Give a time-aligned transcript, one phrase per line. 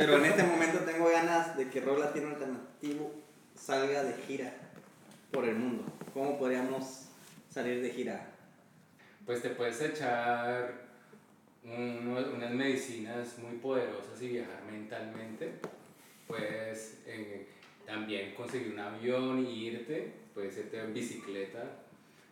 [0.00, 3.12] Pero en este momento tengo ganas de que Rock Latino Alternativo
[3.54, 4.50] salga de gira
[5.30, 5.84] por el mundo.
[6.14, 7.08] ¿Cómo podríamos
[7.50, 8.26] salir de gira?
[9.26, 10.72] Pues te puedes echar
[11.64, 15.52] un- unas medicinas muy poderosas y viajar mentalmente.
[16.26, 17.48] Puedes eh,
[17.84, 20.14] también conseguir un avión y irte.
[20.32, 21.62] Puedes irte en bicicleta.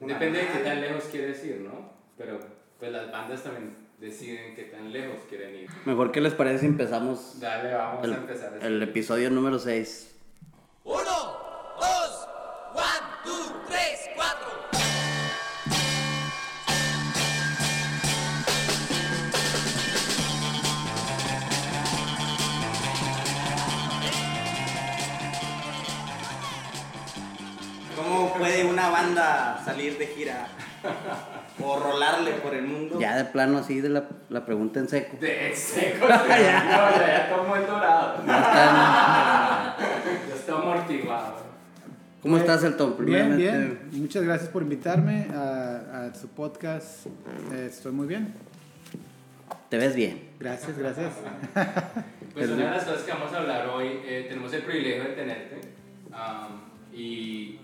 [0.00, 1.92] Una Depende de qué tan lejos quieres ir, ¿no?
[2.16, 2.40] Pero
[2.78, 5.68] pues las bandas también deciden qué tan lejos quieren ir.
[5.84, 8.58] Mejor que les parece si empezamos Dale, vamos el, a empezar.
[8.62, 10.14] el episodio número 6.
[10.84, 10.96] Uno,
[11.80, 12.28] dos,
[12.74, 14.48] one, two, tres, cuatro.
[27.96, 30.46] ¿Cómo puede una banda salir de gira
[31.62, 32.98] o rolarle por el mundo?
[33.00, 35.16] Ya de plano así de la, la pregunta en seco.
[35.20, 38.22] De seco, no, ya, ya tomó el dorado.
[38.26, 39.76] Ya
[40.28, 41.48] Ya está amortiguado.
[42.22, 42.96] ¿Cómo estás, Elton?
[43.00, 43.80] Bien, bien.
[43.92, 47.06] Muchas gracias por invitarme a, a su podcast.
[47.52, 48.34] Eh, estoy muy bien.
[49.68, 50.30] Te ves bien.
[50.38, 51.12] Gracias, gracias.
[52.34, 55.10] Pues una de las cosas que vamos a hablar hoy, eh, tenemos el privilegio de
[55.10, 55.60] tenerte
[56.92, 57.58] y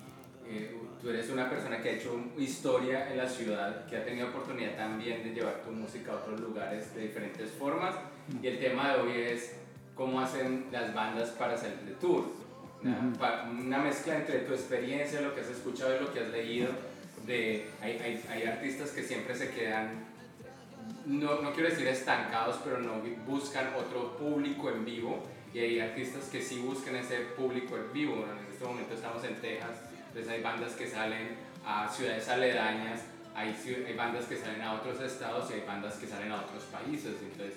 [0.49, 4.29] eh, tú eres una persona que ha hecho historia en la ciudad, que ha tenido
[4.29, 7.95] oportunidad también de llevar tu música a otros lugares de diferentes formas
[8.43, 9.53] y el tema de hoy es
[9.95, 12.25] cómo hacen las bandas para salir de tour.
[12.83, 16.71] Una, una mezcla entre tu experiencia, lo que has escuchado y lo que has leído.
[17.27, 20.07] De, hay, hay, hay artistas que siempre se quedan
[21.07, 22.95] no, no quiero decir estancados, pero no
[23.27, 25.23] buscan otro público en vivo.
[25.53, 28.15] Y hay artistas que sí buscan ese público en vivo.
[28.15, 29.81] En este momento estamos en Texas,
[30.15, 31.29] entonces hay bandas que salen
[31.67, 33.01] a ciudades aledañas,
[33.35, 33.49] hay,
[33.85, 37.15] hay bandas que salen a otros estados y hay bandas que salen a otros países.
[37.21, 37.55] Entonces,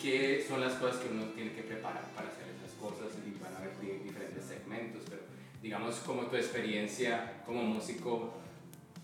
[0.00, 3.08] ¿qué son las cosas que uno tiene que preparar para hacer esas cosas?
[3.26, 5.22] Y van a haber di- diferentes segmentos, pero
[5.60, 8.34] digamos como tu experiencia como músico,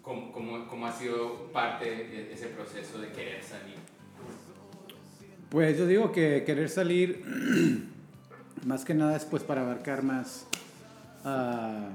[0.01, 3.75] ¿cómo, cómo, cómo ha sido parte de ese proceso de querer salir?
[5.51, 7.25] Pues yo digo que querer salir,
[8.65, 10.47] más que nada es pues para abarcar más,
[11.25, 11.89] ah,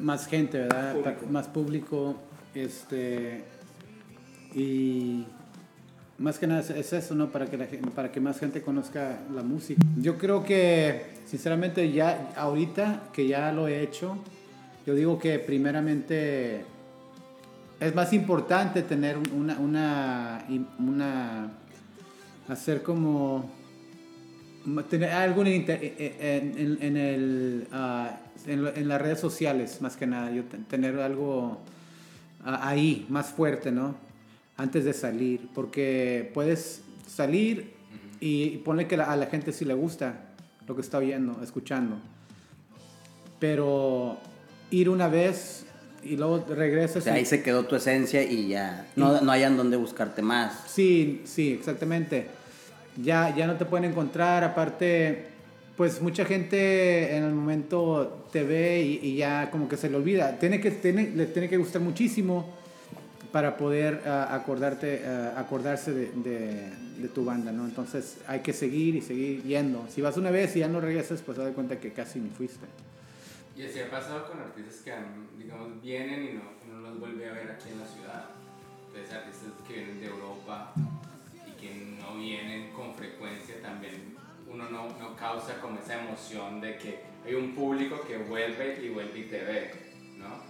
[0.00, 0.94] más gente, ¿verdad?
[1.30, 2.16] Más público,
[2.54, 3.42] este,
[4.54, 5.24] y
[6.18, 7.28] más que nada es- es eso, ¿no?
[7.30, 9.80] Para que, la para que más gente conozca la música.
[9.96, 14.16] Yo creo que, sinceramente, ya ahorita que ya lo he hecho,
[14.86, 16.64] yo digo que primeramente
[17.78, 20.44] es más importante tener un- una, una,
[20.78, 21.50] una
[22.48, 23.48] hacer como
[24.90, 30.06] tener algo en, en, en- en el, ah, en, en las redes sociales más que
[30.06, 31.60] nada yo te- tener algo
[32.44, 33.94] ah, ahí más fuerte no
[34.56, 37.72] antes de salir porque puedes salir
[38.20, 40.14] y ponle que a la gente sí le gusta
[40.66, 41.96] lo que está viendo escuchando
[43.38, 44.18] pero
[44.70, 45.64] ir una vez
[46.02, 49.32] y luego O regresas sea, y- ahí se quedó tu esencia y ya no, no
[49.32, 50.52] hayan donde buscarte más.
[50.66, 52.28] Sí, sí, exactamente.
[53.02, 55.28] Ya, ya no te pueden encontrar, aparte,
[55.80, 59.96] pues mucha gente en el momento te ve y, y ya como que se le
[59.96, 60.38] olvida.
[60.38, 62.54] Tiene que, tiene, le tiene que gustar muchísimo
[63.32, 66.70] para poder ah, acordarte, ah, acordarse de, de-
[67.00, 67.64] de tu banda, ¿no?
[67.64, 69.86] Entonces hay que seguir y seguir yendo.
[69.88, 72.28] Si vas una vez y ya no regresas, pues te das cuenta que casi ni
[72.28, 72.66] fuiste.
[73.56, 74.92] Y así ha pasado con artistas que,
[75.42, 76.42] digamos, vienen y no,
[76.76, 78.24] uno los vuelve a ver aquí en la ciudad.
[78.88, 80.74] Entonces, artistas que vienen de Europa
[81.48, 84.19] y que no vienen con frecuencia también,
[84.52, 88.88] uno no, no causa como esa emoción de que hay un público que vuelve y
[88.88, 89.70] vuelve y te ve,
[90.18, 90.42] ¿no?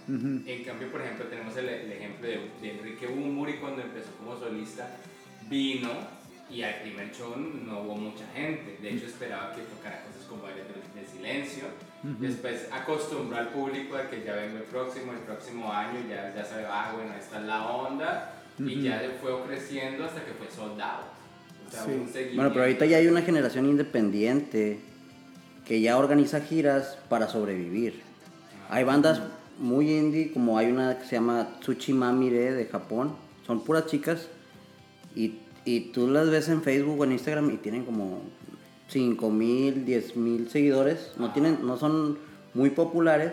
[0.47, 4.39] En cambio, por ejemplo, tenemos el, el ejemplo de, de Enrique Bumburi cuando empezó como
[4.39, 4.97] solista,
[5.49, 5.91] vino
[6.51, 8.79] y al primer show no hubo mucha gente.
[8.83, 11.65] De hecho, esperaba que tocara cosas como Baile del, del Silencio.
[12.03, 16.45] Después acostumbró al público a que ya vengo el próximo, el próximo año, ya, ya
[16.45, 18.35] sabe, ah, bueno, esta es la onda.
[18.59, 21.05] Y ya fue creciendo hasta que fue soldado.
[21.71, 21.91] O sea, Sí.
[22.31, 24.79] un Bueno, pero ahorita ya hay una generación independiente
[25.65, 28.03] que ya organiza giras para sobrevivir.
[28.69, 29.21] Hay bandas
[29.59, 33.15] muy indie, como hay una que se llama Tsuchimamire de Japón.
[33.47, 34.27] Son puras chicas
[35.15, 35.35] y,
[35.65, 38.23] y tú las ves en Facebook o en Instagram y tienen como
[38.89, 41.13] 5 mil, 10 mil seguidores.
[41.19, 42.19] No, tienen, no son
[42.55, 43.33] muy populares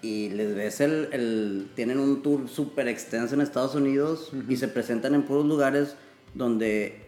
[0.00, 4.68] y les ves el, el- tienen un tour súper extenso en Estados Unidos y se
[4.68, 5.96] presentan en puros lugares
[6.34, 7.01] donde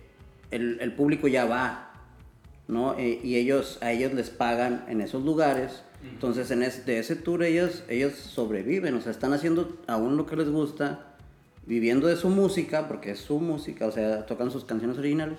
[0.51, 1.93] el, el público ya va,
[2.69, 2.97] ¿no?
[2.99, 5.83] Eh, y ellos, a ellos les pagan en esos lugares.
[6.03, 10.27] Entonces, en es- de ese tour ellos, ellos sobreviven, o sea, están haciendo aún lo
[10.27, 11.15] que les gusta,
[11.67, 15.39] viviendo de su música, porque es su música, o sea, tocan sus canciones originales.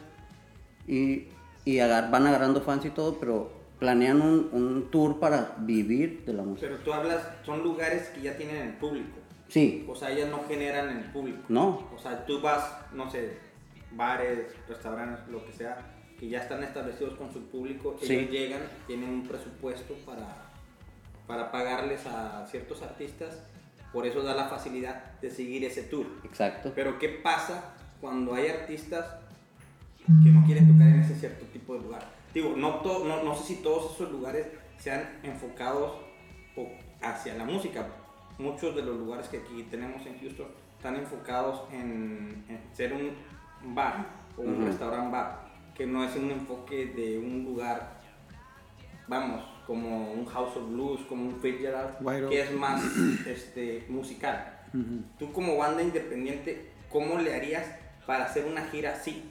[0.87, 1.27] Y
[1.67, 6.33] y agar- van agarrando fans y todo, pero planean un, un tour para vivir de
[6.33, 6.67] la música.
[6.67, 9.17] Pero tú hablas, son lugares que ya tienen el público.
[9.47, 11.39] Sí, O sea, ellas no generan el público.
[11.49, 12.63] no, O sea, tú vas,
[12.93, 13.37] no sé,
[13.95, 15.77] bares, restaurantes, lo que sea,
[16.19, 18.13] que ya están establecidos con su público, Sí.
[18.13, 20.49] ellos llegan, tienen un presupuesto para,
[21.27, 23.41] para pagarles a ciertos artistas,
[23.91, 26.05] por eso da la facilidad de seguir ese tour.
[26.23, 26.71] exacto.
[26.75, 29.05] Pero ¿qué pasa cuando hay artistas
[30.23, 32.03] que no quieren tocar en ese cierto tipo de lugar?
[32.33, 34.45] Digo, no, to- no, no sé si todos esos lugares
[34.77, 35.93] sean enfocados
[37.01, 37.87] hacia la música.
[38.37, 40.47] Muchos de los lugares que aquí tenemos en Houston
[40.77, 43.11] están enfocados en, en ser un
[43.73, 44.05] bar
[44.37, 44.65] o un Ujú.
[44.65, 45.45] restaurant bar,
[45.75, 48.01] que no es un enfoque de un lugar,
[49.07, 52.29] vamos, como un House of Blues, como un Fitzgerald, White Oak.
[52.31, 52.81] que es más
[53.27, 54.51] este, musical.
[55.17, 57.65] Tú como banda independiente, ¿cómo le harías
[58.05, 59.23] para hacer una gira así?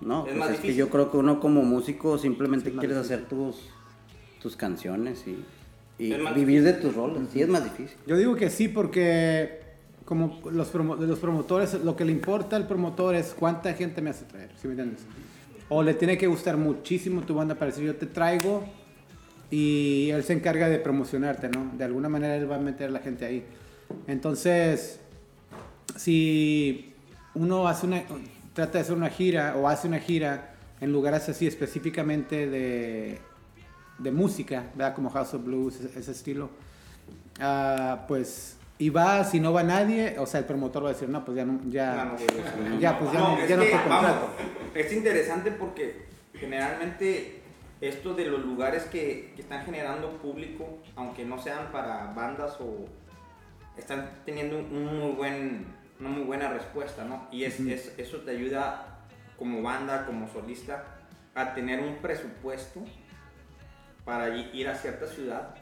[0.00, 0.76] No, Es pues más es que difícil.
[0.78, 3.16] yo creo que uno como músico simplemente Sí, quieres difícil.
[3.16, 3.68] hacer tus,
[4.40, 5.44] tus canciones y,
[5.98, 7.28] y vivir de tus roles.
[7.32, 7.96] Sí, es más difícil.
[8.06, 9.60] Yo digo que sí porque
[10.06, 14.10] como los, promo- los promotores, lo que le importa al promotor es cuánta gente me
[14.10, 15.02] hace traer, ¿sí me entiendes?
[15.68, 18.64] O le tiene que gustar muchísimo tu banda para decir yo te traigo
[19.50, 21.72] y él se encarga de promocionarte, ¿no?
[21.76, 23.44] De alguna manera él va a meter a la gente ahí.
[24.06, 25.00] Entonces,
[25.96, 26.94] si
[27.34, 28.02] uno hace una,
[28.54, 33.18] trata de hacer una gira o hace una gira en lugares así específicamente de,
[33.98, 34.94] de música, ¿verdad?
[34.94, 36.50] Como House of Blues, ese, estilo,
[37.40, 41.08] ah, pues, y va, si no va nadie, o sea, el promotor va a decir,
[41.08, 42.16] no, pues ya no, ya, No,
[42.78, 44.12] ya, pues ya, No, ya no que, vamos,
[44.74, 47.42] es interesante porque generalmente
[47.80, 52.86] esto de los lugares que, que están generando público, aunque no sean para bandas o
[53.78, 55.66] están teniendo un, muy buen,
[56.00, 57.28] una muy buena respuesta, ¿no?
[57.30, 58.98] Y es, es- eso te ayuda
[59.38, 60.84] como banda, como solista,
[61.34, 62.80] a tener un presupuesto
[64.04, 65.54] para ir a cierta ciudad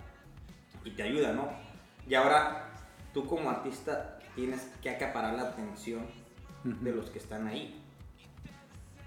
[0.85, 1.49] y te ayuda, ¿no?
[2.09, 2.71] Y ahora
[3.15, 6.05] tú como artista tienes que acaparar la atención
[6.65, 7.81] de los que están ahí.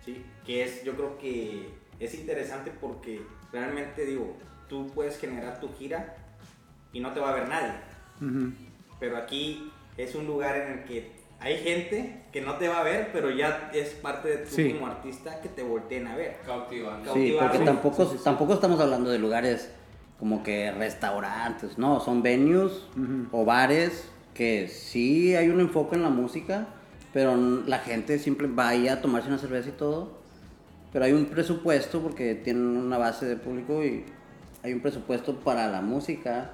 [0.05, 0.23] ¿Sí?
[0.45, 1.69] Que es, yo creo que
[1.99, 3.21] es interesante porque
[3.51, 4.35] realmente digo,
[4.69, 6.15] tú puedes generar tu gira
[6.93, 7.73] y no te va a ver nadie.
[8.21, 8.53] Ujú.
[8.99, 12.83] Pero aquí es un lugar en el que hay gente que no te va a
[12.83, 14.73] ver, pero ya es parte de tú Sí.
[14.73, 16.37] como artista que te volteen a ver.
[16.45, 17.13] Cautivando.
[17.13, 17.65] Sí, porque sí.
[17.65, 18.23] tampoco, Sí, sí, sí.
[18.23, 19.71] tampoco estamos hablando de lugares
[20.19, 23.27] como que restaurantes, no, son venues Ujú.
[23.31, 26.67] o bares que sí hay un enfoque en la música,
[27.13, 30.17] pero la gente siempre va ahí a tomarse una cerveza y todo,
[30.93, 34.05] pero hay un presupuesto porque tienen una base de público y
[34.63, 36.51] hay un presupuesto para la música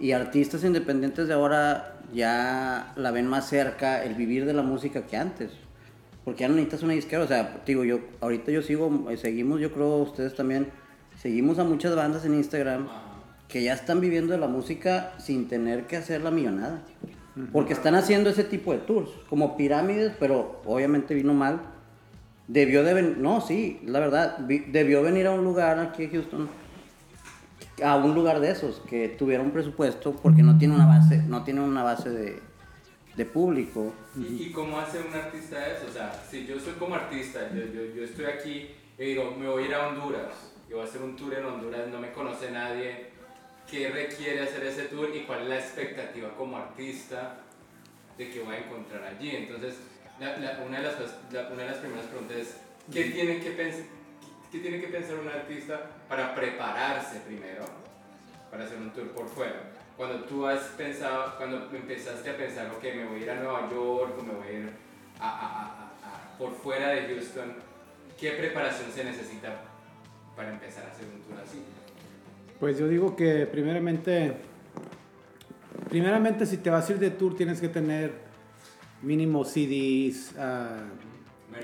[0.00, 5.06] y artistas independientes de ahora ya la ven más cerca el vivir de la música
[5.06, 5.50] que antes.
[6.24, 9.60] Porque ya no necesitas una disquera, o sea, digo yo, ahorita yo sigo, eh, seguimos,
[9.60, 10.68] yo creo ustedes también,
[11.20, 12.88] seguimos a muchas bandas en Instagram
[13.48, 16.82] que ya están viviendo de la música sin tener que hacer la millonada.
[17.52, 21.60] Porque están haciendo ese tipo de tours, como pirámides, pero obviamente vino mal.
[22.48, 26.48] Debió de venir, no, sí, la verdad, debió venir a un lugar aquí en Houston,
[27.84, 31.44] a un lugar de esos, que tuviera un presupuesto porque no tiene una base, no
[31.44, 32.40] tiene una base de,
[33.16, 33.92] de público.
[34.16, 35.86] ¿Y, y cómo hace un artista eso?
[35.88, 39.46] O sea, si yo soy como artista, yo, yo, yo estoy aquí y digo, me
[39.46, 40.32] voy a ir a Honduras,
[40.68, 43.06] yo voy a hacer un tour en Honduras, no me conoce nadie,
[43.70, 47.36] ¿qué requiere hacer ese tour y cuál es la expectativa como artista
[48.16, 49.34] de que voy a encontrar allí?
[49.36, 49.74] Entonces,
[50.20, 50.94] la- la- una, de las,
[51.32, 52.56] la- una de las primeras preguntas es,
[52.92, 53.84] ¿qué tiene que, pens-
[54.52, 57.64] qué tiene que pensar un artista para prepararse primero
[58.50, 59.62] para hacer un tour por fuera?
[59.96, 63.68] Cuando tú has pensado, cuando empezaste a pensar, ok, me voy a ir a Nueva
[63.70, 64.70] York o me voy a ir
[65.20, 65.64] a- a-
[66.04, 67.54] a- por fuera de Houston,
[68.18, 69.60] ¿qué preparación se necesita
[70.38, 71.58] para empezar a hacer un tour así?
[72.60, 74.36] Pues yo digo que primeramente,
[75.90, 78.12] primeramente si te vas a ir de tour tienes que tener
[79.02, 80.76] mínimo CDs, ah,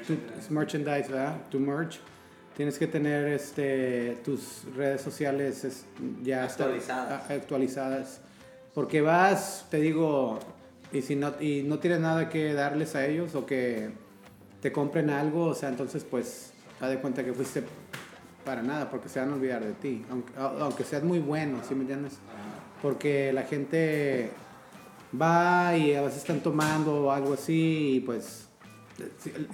[0.06, 0.50] tu- Merchandise.
[0.52, 1.36] merchandise, ¿verdad?
[1.50, 2.00] Tu merch.
[2.56, 5.84] Tienes que tener este, tus redes sociales es-
[6.22, 7.30] ya Actualizadas.
[7.30, 8.20] a- actualizadas.
[8.74, 10.38] Porque vas, te digo,
[10.92, 13.90] y si no, y no tienes nada que darles a ellos o que
[14.60, 17.62] te compren algo, o sea, entonces pues, haz de cuenta que fuiste
[18.44, 20.04] para nada, porque se van a olvidar de ti.
[20.10, 22.18] Aunque, aunque seas muy bueno, ¿sí me entiendes?
[22.82, 24.30] Porque la gente
[25.20, 28.48] va y a veces están tomando o algo así y pues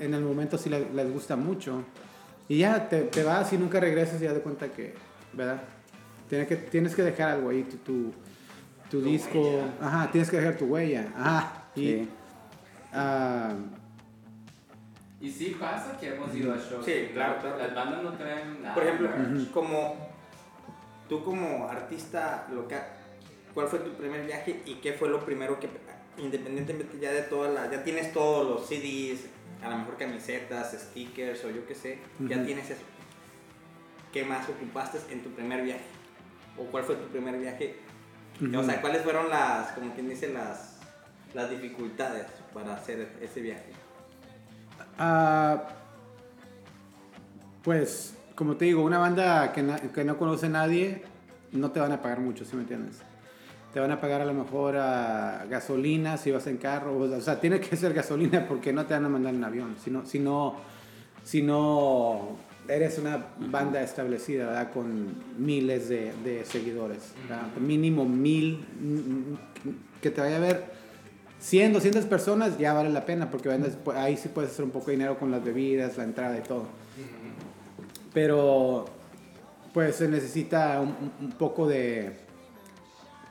[0.00, 1.82] en el momento sí le- les, gusta mucho.
[2.49, 4.94] Y ya te, te vas y nunca regresas y ya de cuenta que,
[5.32, 5.62] ¿verdad?
[6.28, 8.12] Tienes que, tienes que dejar algo ahí, tu, tu,
[8.90, 9.61] tu disco.
[9.80, 11.12] Ajá, tienes que dejar tu huella.
[11.16, 11.64] Ajá.
[11.76, 12.09] Y, Sí.
[12.92, 13.54] ah,
[15.21, 16.85] Y sí pasa que hemos ido a shows.
[16.85, 17.59] Sí, claro, claro.
[17.59, 18.75] Las bandas no traen nada.
[18.75, 19.11] Por ejemplo,
[19.53, 20.11] como
[21.09, 22.87] tú como artista local,
[23.53, 25.69] ¿cuál fue tu primer viaje y qué fue lo primero que,
[26.17, 29.27] independientemente ya de todas las, ya tienes todos los CDs,
[29.62, 32.83] a lo mejor camisetas, stickers o yo qué sé, ya tienes eso.
[34.12, 35.85] ¿Qué más ocupaste en tu primer viaje?
[36.57, 37.77] ¿O cuál fue tu primer viaje?
[38.57, 40.79] O sea, ¿cuáles fueron las, como quien dice, las,
[41.35, 43.80] las dificultades para hacer ese viaje?
[44.99, 45.62] Ah,
[47.62, 51.02] pues, como te digo, una banda que, que no conoce nadie,
[51.52, 52.99] no te van a pagar mucho, ¿sí me entiendes?
[53.73, 57.38] Te van a pagar a lo mejor a gasolina si vas en carro, o sea,
[57.40, 60.18] tiene que ser gasolina porque no te van a mandar en avión, si no, si
[60.18, 60.56] no,
[61.23, 64.73] si no eres una banda establecida, ¿verdad?
[64.73, 67.47] Con miles de, de seguidores, ¿verdad?
[67.61, 68.64] Mínimo mil,
[70.00, 70.64] que te vaya a ver
[71.40, 74.70] 100, 200 personas ya vale la pena porque vendes, pu- ahí sí puedes hacer un
[74.70, 76.66] poco de dinero con las bebidas, la entrada y todo.
[78.12, 78.87] Pero
[79.73, 82.12] pues se necesita un, un- un poco de,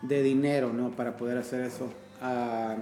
[0.01, 0.89] de dinero, ¿no?
[0.91, 1.91] Para poder hacer eso.
[2.21, 2.75] Ah,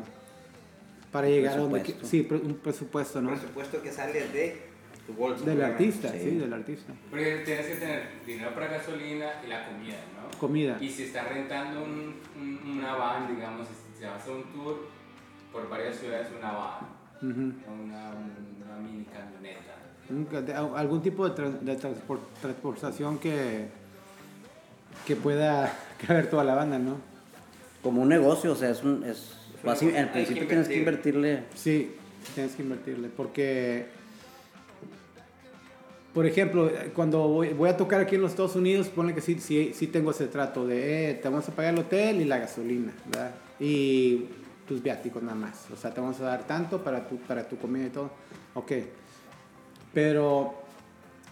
[1.12, 1.96] para llegar a donde...
[2.04, 3.32] Sí, pre- un presupuesto, ¿no?
[3.32, 4.62] Presupuesto que sale de
[5.08, 5.44] tu bolsa.
[5.46, 6.20] Del artista, sí.
[6.22, 6.36] Sí.
[6.38, 6.94] del artista.
[7.10, 10.38] Porque tienes que tener dinero para gasolina y la comida, ¿no?
[10.38, 10.78] Comida.
[10.80, 13.68] Y si estás rentando un, un- una van, digamos,
[13.98, 14.88] si vas a un tour
[15.52, 16.80] por varias ciudades, una van,
[17.22, 17.54] Ujú.
[17.84, 19.76] una, una mini camioneta.
[20.78, 23.68] Algún tipo de, tra- de transpor- transportación que,
[25.06, 25.74] que pueda
[26.08, 26.98] caber toda la banda, ¿no?
[27.82, 29.04] Como un negocio, o sea, es un...
[29.04, 31.16] Es, al principio que tienes que invertir.
[31.16, 31.44] invertirle...
[31.56, 31.92] Sí,
[32.36, 33.10] tienes que invertirle.
[33.10, 33.88] Porque,
[36.14, 39.40] por ejemplo, cuando voy, voy a tocar aquí en los Estados Unidos, pone que sí,
[39.40, 42.38] sí, sí tengo ese trato de, eh, te vamos a pagar el hotel y la
[42.40, 43.32] gasolina, ¿verdad?
[43.60, 44.26] Y
[44.68, 45.68] tus viáticos nada más.
[45.72, 48.12] O sea, te vamos a dar tanto para tu, para tu comida y todo.
[48.54, 48.72] Ok.
[49.94, 50.54] Pero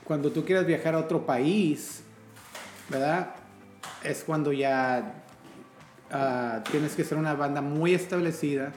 [0.06, 2.04] cuando tú quieres viajar a otro país,
[2.89, 3.36] ¿verdad?
[4.04, 5.24] Es cuando ya
[6.12, 8.72] ah, tienes que ser una banda muy establecida.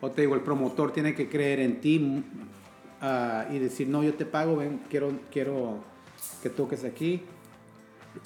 [0.00, 2.24] O te digo, el promotor tiene que creer en ti
[3.00, 5.78] ah, y decir, no, yo te pago, ven, quiero, quiero
[6.42, 7.22] que toques aquí.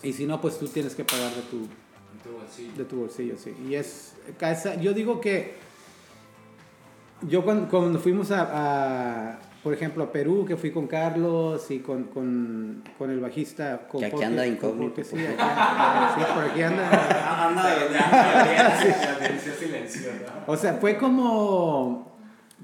[0.02, 1.68] Y si no, pues tú tienes que pagar de tu,
[2.12, 2.72] En tu bolsillo.
[2.76, 3.54] de tu bolsillo, sí.
[3.68, 5.54] Y es, casa- yo digo que
[7.22, 11.80] yo cuando, cuando fuimos a, a, por ejemplo, a Perú, que fui con Carlos y
[11.80, 13.86] con, con, con el bajista.
[13.88, 17.46] Con Que aquí Jorge- anda incógnito, sí, por aquí anda, sí, por aquí anda.
[17.48, 20.44] Anda de- silenciosa.
[20.46, 22.09] O sea, fue como,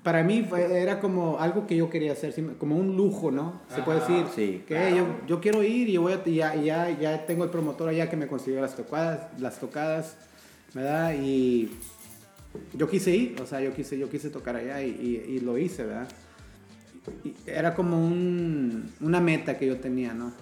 [0.03, 3.61] para mí fue- era como algo que yo quería hacer, como un lujo, ¿no?
[3.75, 4.27] Se puede Ajá, decir.
[4.35, 4.95] sí, que claro.
[4.97, 8.09] yo, yo quiero ir y yo voy a, ya, ya, ya tengo el promotor allá
[8.11, 10.17] que me consiguió las tocadas, las tocadas,
[10.75, 11.15] ¿verdad?
[11.21, 11.71] Y
[12.75, 15.59] yo quise ir, o sea, yo quise, yo quise tocar allá y, y- y lo
[15.59, 16.09] hice, ¿verdad?
[17.25, 20.33] Y era como un, una meta que yo tenía, ¿no?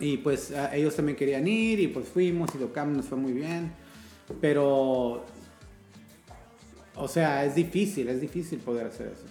[0.00, 3.32] Y pues a- ellos también querían ir y pues fuimos y tocamos, nos fue muy
[3.32, 3.72] bien.
[4.40, 5.24] Pero,
[6.96, 9.26] o sea, es difícil, es difícil poder hacer eso.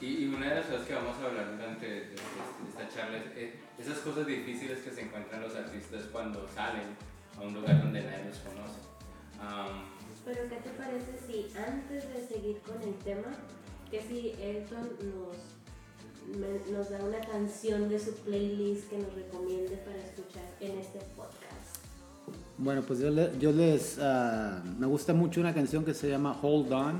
[0.00, 3.54] Y, y una de las cosas que vamos a hablar durante esta charla es eh,
[3.78, 6.86] esas cosas difíciles que se encuentran los artistas cuando salen
[7.36, 8.78] a un lugar donde nadie los conoce.
[10.24, 13.28] Pero ¿qué te parece si antes de seguir con el tema,
[13.90, 19.76] que si Elton nos, me- nos da una canción de su playlist que nos recomiende
[19.78, 21.37] para escuchar en este podcast?
[22.58, 23.98] Bueno, pues yo, le- yo les...
[24.00, 26.98] ah, me gusta mucho una canción que se llama Hold On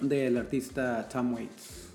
[0.00, 1.88] del artista Tom Waits.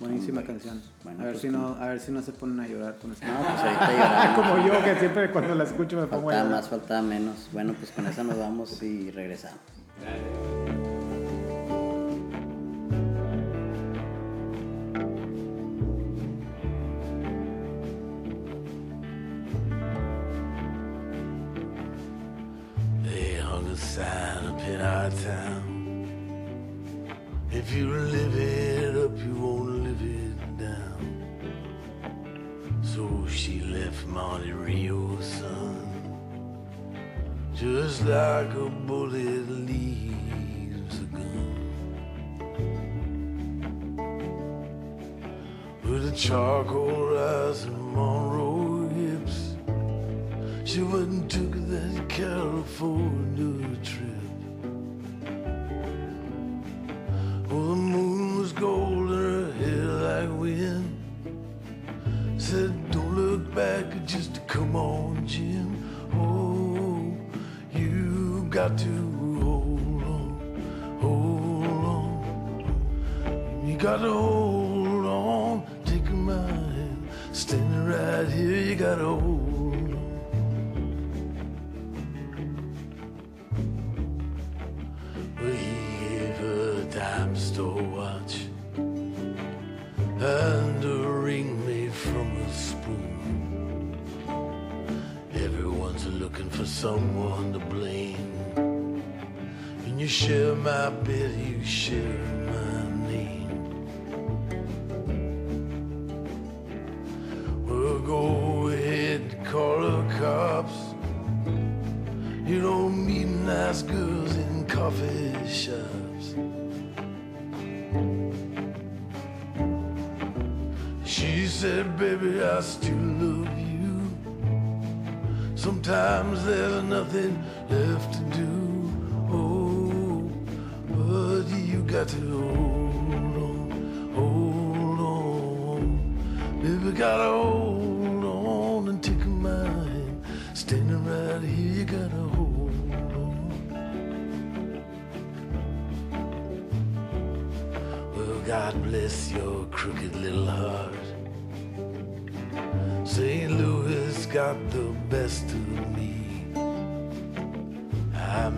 [0.00, 0.64] Buenísima Tom Waits.
[0.64, 0.82] canción.
[1.04, 3.12] Bueno, a, ver pues si no, a ver si no se ponen a llorar con
[3.12, 4.34] esa No, pues.
[4.36, 6.50] Como yo, que siempre cuando la escucho me pongo a llorar.
[6.50, 7.48] más, faltaba menos.
[7.52, 9.58] Bueno, pues con esa nos vamos y regresamos.
[10.02, 10.51] dale.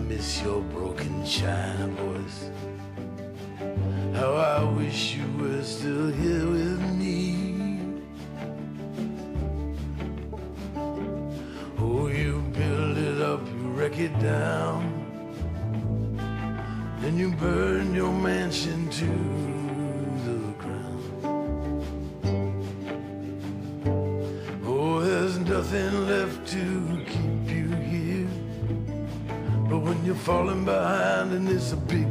[0.07, 2.49] Miss your broken china voice.
[4.13, 7.35] How I wish you were still here with me.
[11.79, 14.81] Oh, you build it up, you wreck it down.
[17.01, 19.54] Then you burn your mansion to
[30.25, 32.04] falling behind and it's a big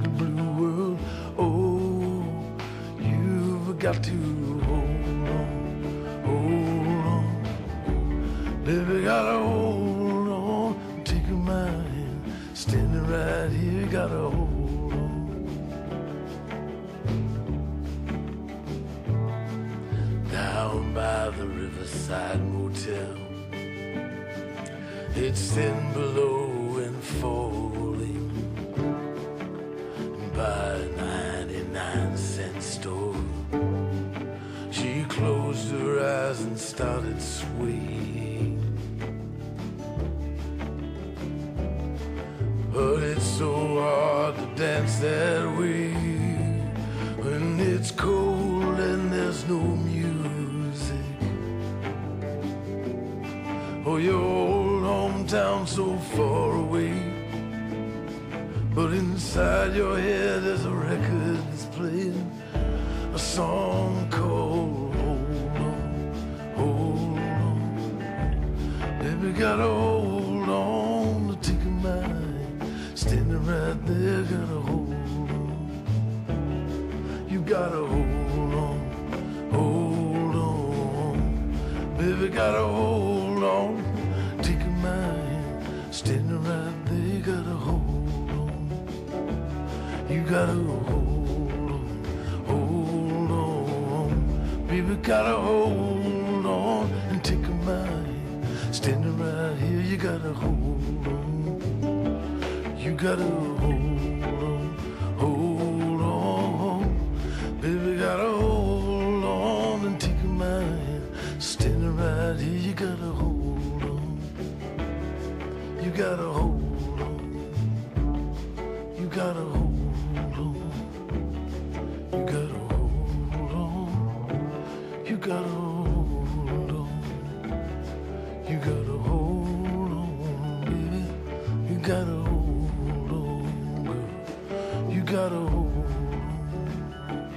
[131.86, 134.92] gotta hold on, girl.
[134.94, 137.30] You gotta hold on.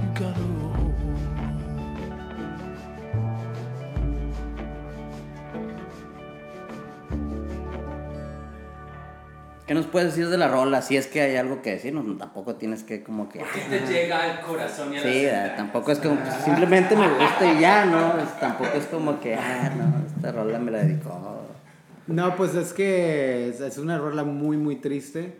[0.00, 0.94] You gotta hold on.
[9.66, 10.82] ¿Qué nos puedes decir de la rola?
[10.82, 13.38] Si es que hay algo que decir, no, tampoco tienes que como que...
[13.38, 16.94] Porque te llega al corazón y a la Sí, eh, tampoco es como, pues, simplemente
[16.94, 18.18] me gusta y ya, ¿no?
[18.18, 21.33] Es- tampoco es como que, ah, no, esta rola me la dedicó.
[22.06, 25.36] No, pues es que es, es una rola muy, muy triste.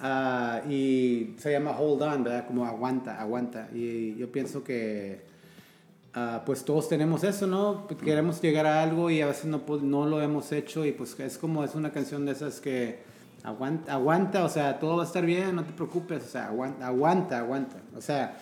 [0.00, 2.46] Ah, y se llama Hold On, ¿verdad?
[2.46, 3.68] Como aguanta, aguanta.
[3.74, 5.22] Y yo pienso que,
[6.14, 7.86] ah, pues todos tenemos eso, ¿no?
[8.04, 10.84] Queremos llegar a algo y a veces no, po- no lo hemos hecho.
[10.84, 13.00] Y pues es como, es una canción de esas que
[13.42, 16.86] aguanta, aguanta, o sea, todo va a estar bien, no te preocupes, o sea, aguanta,
[16.86, 17.76] aguanta, aguanta.
[17.96, 18.38] O sea,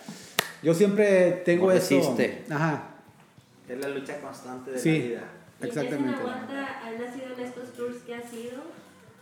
[0.61, 1.95] yo siempre tengo No eso.
[1.95, 2.43] resiste.
[2.51, 2.83] Ajá.
[3.69, 4.91] Es la lucha constante de Sí.
[4.99, 5.21] la vida.
[5.61, 6.19] Exactamente.
[6.21, 8.61] aguanta, has nacido en estos tours que has ido,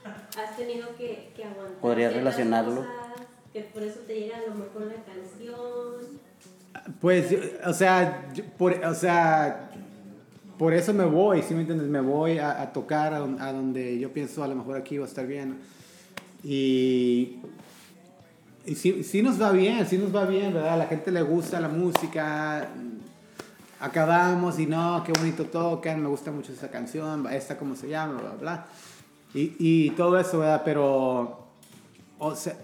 [0.04, 1.80] has tenido que, que aguantar.
[1.80, 2.82] ¿Podrías relacionarlo?
[2.82, 6.20] cosas, que por eso te llega a lo mejor la canción.
[7.00, 9.72] Pues, o sea, por, o sea,
[10.58, 11.88] por eso me voy, ¿sí me entiendes?
[11.88, 15.06] Me voy a, a tocar a, a donde yo pienso a lo mejor aquí va
[15.06, 15.60] a estar bien.
[16.44, 17.38] Y,
[18.66, 20.74] y sí, sí nos va bien, sí nos va bien, ¿verdad?
[20.74, 22.70] A la gente le gusta la música.
[23.80, 28.14] Acabamos y no, qué bonito tocan, me gusta mucho esa canción, esta cómo se llama,
[28.14, 28.66] bla, bla, bla.
[29.34, 30.62] Y, y todo eso, ¿verdad?
[30.64, 31.46] Pero,
[32.20, 32.56] o sea,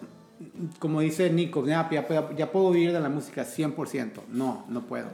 [0.80, 4.22] como dice Nico, ya, ya, puedo- ya puedo vivir de la música 100%.
[4.30, 5.08] No, no puedo.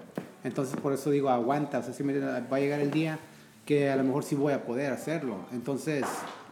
[0.44, 1.80] Entonces por eso digo, aguanta.
[1.80, 3.20] O sea, si me- va a llegar el día
[3.66, 5.38] que a lo mejor sí voy a poder hacerlo.
[5.52, 6.06] Entonces,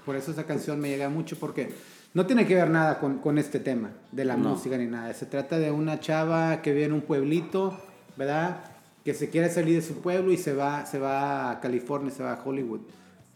[0.05, 1.73] por eso esa canción me llega mucho porque
[2.15, 4.49] no tiene que ver nada con, con este tema de la No.
[4.49, 5.13] música ni nada.
[5.13, 7.77] Se trata de una chava que vive en un pueblito,
[8.17, 8.57] ¿verdad?
[9.05, 12.23] Que se quiere salir de su pueblo y se va, se va a California, se
[12.23, 12.81] va a Hollywood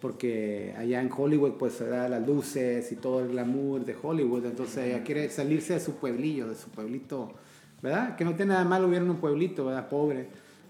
[0.02, 4.46] porque allá en Hollywood pues se da las luces y todo el glamour de Hollywood,
[4.46, 7.34] entonces ella quiere salirse de su pueblillo, de su pueblito,
[7.82, 8.16] ¿verdad?
[8.16, 9.90] Que no tiene nada malo en un pueblito, ¿verdad?
[9.90, 10.28] Pobre,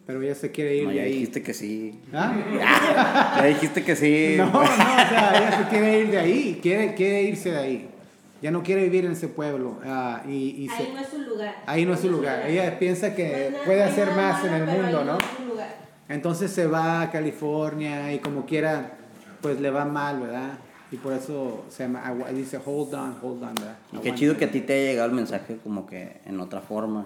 [0.07, 1.11] pero ella se quiere ir No, de ya ahí.
[1.13, 1.99] dijiste que sí.
[2.11, 2.33] ¿Ah?
[3.37, 4.33] Ya dijiste que sí.
[4.37, 7.89] No, no, o sea, ella se quiere ir de ahí, quiere, quiere irse de ahí.
[8.41, 9.79] Ya no quiere vivir en ese pueblo.
[9.85, 10.31] ah, y,
[10.63, 11.55] y se- Ahí no es su lugar.
[11.65, 12.47] ahí no es su lugar.
[12.47, 15.17] Ella piensa que puede hacer más en el mundo, ahí ¿no?
[15.17, 15.75] es su lugar.
[16.07, 18.93] Entonces se va a California y como quiera,
[19.41, 20.53] pues le va mal, ¿verdad?
[20.91, 23.77] Y por eso se llama, dice hold on, hold on, ¿verdad?
[23.93, 26.61] Y qué chido que a ti te haya llegado el mensaje como que en otra
[26.61, 27.05] forma.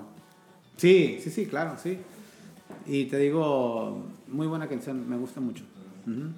[0.78, 2.00] Sí, sí, sí, claro, sí.
[2.86, 5.63] Y te digo, muy buena canción, me gusta mucho.
[6.08, 6.30] Ujú.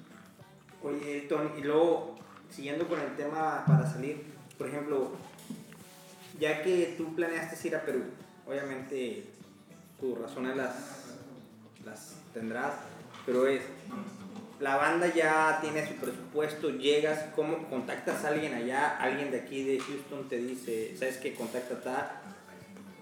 [0.88, 2.16] Oye, Elton, y luego,
[2.50, 4.24] siguiendo con el tema para salir,
[4.58, 5.12] por ejemplo,
[6.40, 8.02] ya que tú planeaste ir a Perú,
[8.46, 9.24] obviamente
[10.00, 10.74] tus razones las,
[11.84, 12.74] las tendrás,
[13.24, 13.62] pero es,
[14.60, 18.96] la banda ya tiene su presupuesto, llegas, ¿cómo contactas a alguien allá?
[18.98, 21.34] Alguien de aquí de Houston te dice, ¿sabes qué?
[21.34, 22.22] Contacta a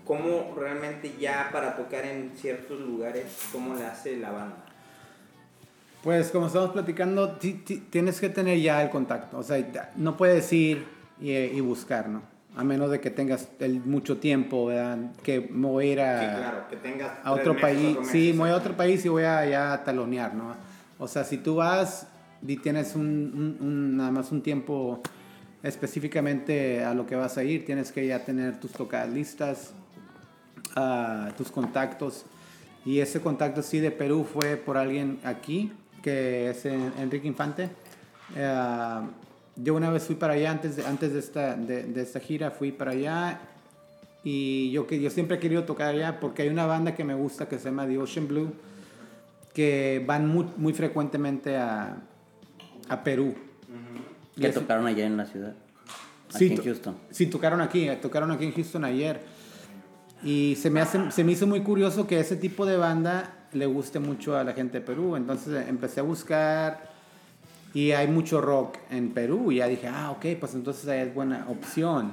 [0.05, 4.57] ¿Cómo realmente ya para tocar en ciertos lugares, cómo le hace la banda?
[6.03, 9.38] Pues como estamos platicando, ti- ti- tienes que tener ya el contacto.
[9.38, 10.85] O sea, no puedes ir
[11.20, 12.22] y, y buscar, ¿no?
[12.57, 14.98] A menos de que tengas el mucho tiempo, ¿verdad?
[15.22, 17.94] Que me voy a ir a, Sí, claro, que tengas a otro meses, país.
[17.96, 20.55] cuatro Sí, meses, me voy a otro país y voy a ya a talonear, ¿no?
[20.98, 22.07] O sea, si tú vas
[22.46, 23.03] y tienes un,
[23.61, 25.00] un- un- nada más un tiempo
[25.64, 29.72] específicamente a lo que vas a ir, tienes que ya tener tus tocadas listas,
[30.77, 32.24] ah, tus contactos.
[32.85, 35.72] Y ese contacto sí de Perú fue por alguien aquí,
[36.03, 37.70] que es en- Enrique Infante.
[38.37, 39.00] Eh,
[39.57, 42.51] yo una vez fui para allá, antes de, antes de, esta, de, de esta gira,
[42.51, 43.40] fui para allá.
[44.25, 47.14] Y yo, que, yo siempre he querido tocar allá porque hay una banda que me
[47.14, 48.53] gusta que se llama The Ocean Blue,
[49.53, 51.97] que van muy, muy frecuentemente a,
[52.88, 53.35] a Perú.
[54.37, 55.55] Y Que es- tocaron allá en la ciudad.
[56.31, 56.97] Sí, Aquí en to- Houston.
[57.11, 59.21] Sí, tocaron aquí, tocaron aquí en Houston ayer.
[60.25, 63.67] Y se me, hace, se me hizo muy curioso que ese tipo de banda le
[63.67, 65.17] guste mucho a la gente de Perú.
[65.17, 66.94] Entonces empecé a buscar
[67.75, 69.51] y hay mucho rock en Perú.
[69.51, 72.13] Y ya dije, ah, ok, pues entonces ahí es buena opción.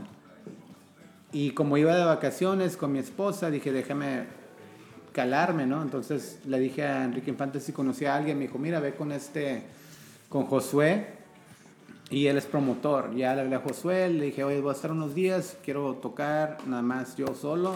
[1.31, 4.25] Y como iba de vacaciones con mi esposa, dije, déjame
[5.13, 5.81] calarme, ¿no?
[5.81, 8.37] Entonces le dije a Enrique Infante si conocía a alguien.
[8.37, 9.63] Me dijo, mira, ve con este,
[10.27, 11.21] con Josué.
[12.09, 13.15] Y él es promotor.
[13.15, 16.57] Ya le hablé a Josué, le dije, oye, voy a estar unos días, quiero tocar
[16.65, 17.75] nada más yo solo.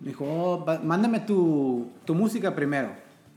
[0.00, 2.90] Me dijo, oh, mándame tu, tu música primero,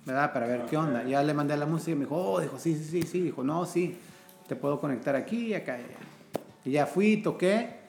[0.06, 0.34] ¿verdad?
[0.34, 1.04] Para ver qué onda.
[1.04, 3.22] Ya le mandé la música y me dijo, oh, dijo, sí, sí, sí, sí.
[3.22, 3.98] Dijo, no, sí,
[4.48, 5.78] te puedo conectar aquí y acá.
[5.78, 5.98] y allá".
[6.66, 7.80] Y ya fui, toqué.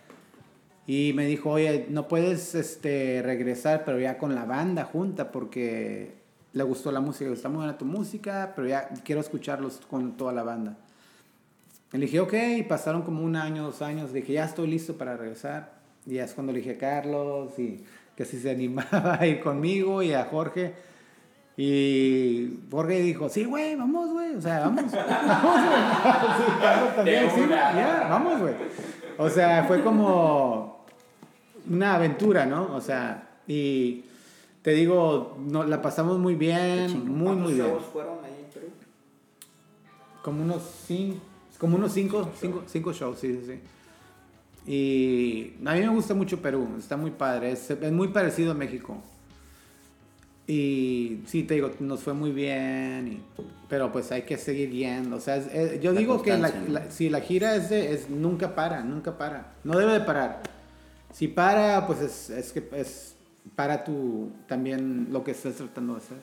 [0.87, 6.15] Y me dijo, oye, no puedes este, regresar, pero ya con la banda junta, porque
[6.53, 10.33] le gustó la música, está muy buena tu música, pero ya quiero escucharlos con toda
[10.33, 10.77] la banda.
[11.93, 15.17] Le dije, ok, y pasaron como un año, dos años, dije, ya estoy listo para
[15.17, 15.73] regresar.
[16.07, 17.85] Y ya es cuando le dije a Carlos y
[18.17, 20.75] que si se animaba a ir conmigo y a Jorge.
[21.57, 24.91] Y Jorge dijo, sí, güey, vamos, güey, o sea, vamos.
[24.93, 25.83] vamos, güey.
[26.39, 28.55] Sí, Carlos también, sí, ya, vamos, güey.
[29.19, 30.87] O sea, fue como
[31.69, 32.75] una aventura, ¿no?
[32.75, 34.05] O sea, y
[34.63, 37.67] te digo, no, la pasamos muy bien, muy, ¿Cuántos muy bien.
[37.67, 38.67] shows fueron ahí en Perú?
[40.23, 41.21] Como unos cinco,
[41.59, 43.61] como unos cinco, cinco, cinco shows, sí, sí, sí.
[44.67, 48.55] Y a mí me gusta mucho Perú, está muy padre, es, es muy parecido a
[48.55, 49.03] México.
[50.47, 55.17] Y sí, te digo, nos fue muy bien, y- pero pues hay que seguir yendo.
[55.17, 57.93] O sea, es- es- yo La digo que la, la- si la gira es, de,
[57.93, 59.53] es nunca para, nunca para.
[59.63, 60.43] No debe de parar.
[61.13, 63.15] Si para, pues es, es que es
[63.55, 66.17] para tu también lo que estás tratando de hacer.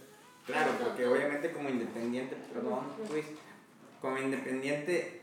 [0.45, 2.80] Claro, porque obviamente como independiente, perdón,
[3.12, 3.25] Luis,
[4.01, 5.21] como independiente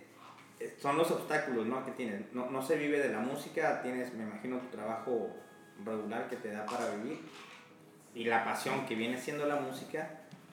[0.60, 1.84] eh, son los obstáculos, ¿no?
[1.84, 2.22] Que tienes.
[2.32, 5.28] No, no se vive de la música, tienes, me imagino, tu trabajo
[5.84, 7.18] regular que te da para vivir
[8.14, 10.08] y la pasión que viene siendo la música,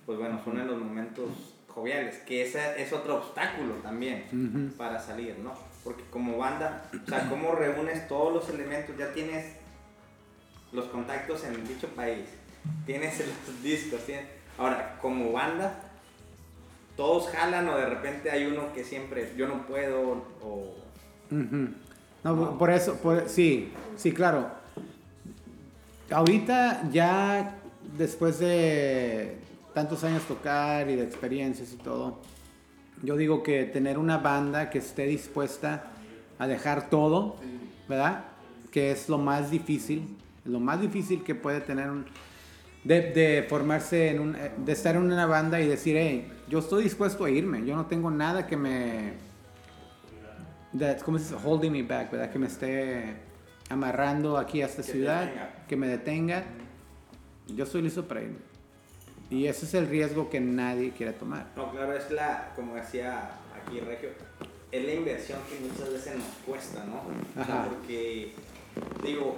[0.06, 1.30] pues bueno, son en los momentos
[1.67, 4.76] joviales, que ese es otro obstáculo también Ujú.
[4.78, 5.54] para salir, ¿no?
[5.84, 9.56] Porque como banda, o sea, cómo reúnes todos los elementos, ya tienes
[10.71, 12.26] los contactos en dicho país,
[12.86, 14.26] tienes los discos, tienes...
[14.58, 15.80] Ahora, como banda,
[16.97, 20.76] todos jalan o de repente hay uno que siempre yo no puedo o...
[21.32, 21.69] Ujú.
[22.24, 24.52] No, por eso, por- sí, sí, claro.
[26.12, 27.56] Ahorita ya
[27.97, 29.38] después de
[29.74, 32.19] tantos años tocar y de experiencias y todo,
[33.02, 35.91] yo digo que tener una banda que esté dispuesta
[36.38, 37.38] a dejar todo,
[37.88, 38.26] ¿verdad?
[38.71, 41.89] Que es lo más difícil, lo más difícil que puede tener
[42.84, 46.84] de formarse en un, eh, de estar en una banda y decir, hey, yo estoy
[46.84, 49.13] dispuesto a irme, yo no tengo nada que me,
[50.78, 51.47] that's, ¿cómo se dice?
[51.47, 52.32] Holding me back, ¿verdad?
[52.32, 53.30] Que me esté
[53.71, 55.65] amarrando aquí a esta Que ciudad, detenga.
[55.67, 56.43] que me detenga.
[57.47, 58.38] Yo estoy listo para irme.
[59.29, 61.47] Y ese es el riesgo que nadie quiere tomar.
[61.55, 64.10] No, claro, es la, como decía aquí Regio,
[64.71, 67.41] es la inversión que muchas veces nos cuesta, ¿no?
[67.41, 67.65] Ajá.
[67.69, 68.34] porque,
[69.03, 69.38] digo,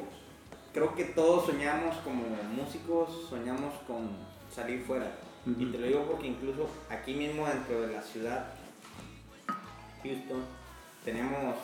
[0.74, 2.24] creo que todos soñamos como
[2.56, 4.10] músicos, soñamos con
[4.52, 5.12] salir fuera.
[5.46, 8.46] Y te lo digo porque incluso aquí mismo dentro de la ciudad,
[10.04, 10.44] Houston,
[11.04, 11.56] tenemos,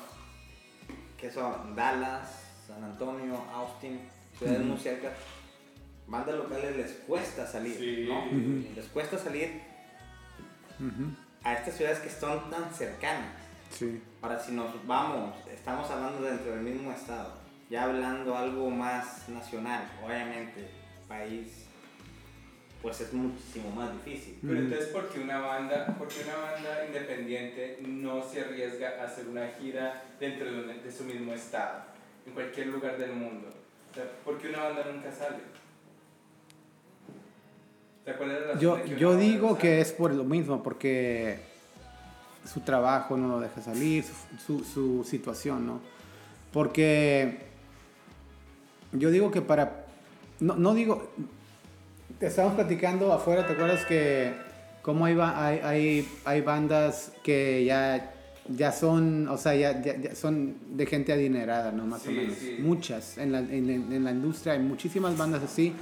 [1.17, 3.99] que son Dallas, San Antonio, Austin,
[4.38, 5.10] ciudades muy cerca.
[6.08, 8.05] Bandas locales les cuesta salir, Sí.
[8.08, 8.25] ¿no?
[8.25, 8.63] Ujú.
[8.75, 9.62] Les cuesta salir
[10.79, 11.12] Ujú.
[11.43, 13.32] a estas ciudades que son tan cercanas.
[13.71, 14.01] Sí.
[14.21, 17.34] Ahora, si nos vamos, estamos hablando dentro del mismo estado,
[17.69, 20.67] ya hablando algo más nacional, obviamente,
[21.08, 21.65] país,
[22.82, 24.38] pues es muchísimo más difícil.
[24.41, 29.05] Pero entonces, ¿por qué una banda, por qué una banda independiente no se arriesga a
[29.05, 31.84] hacer una gira dentro de, un- de su mismo estado,
[32.25, 33.47] en cualquier lugar del mundo?
[33.91, 35.38] O sea, ¿por qué una banda nunca sale?
[38.01, 39.60] O sea, ¿cuál es la razón Yo, que yo digo sale?
[39.62, 41.39] que es por lo mismo, porque
[42.45, 45.79] su trabajo no lo deja salir, su, su- su situación, ¿no?
[46.51, 47.39] Porque
[48.91, 49.86] yo digo que para...
[50.39, 51.12] No, no digo...
[52.19, 54.34] Te estábamos platicando afuera, ¿te acuerdas que
[54.82, 58.13] cómo hay, hay, hay, hay bandas que ya,
[58.55, 61.85] ya son, o sea, ya, ya- ya son de gente adinerada, ¿no?
[61.85, 62.35] Más o Sí, menos.
[62.38, 62.57] sí.
[62.59, 63.17] Muchas.
[63.17, 65.73] En la, en, en- la industria hay muchísimas bandas así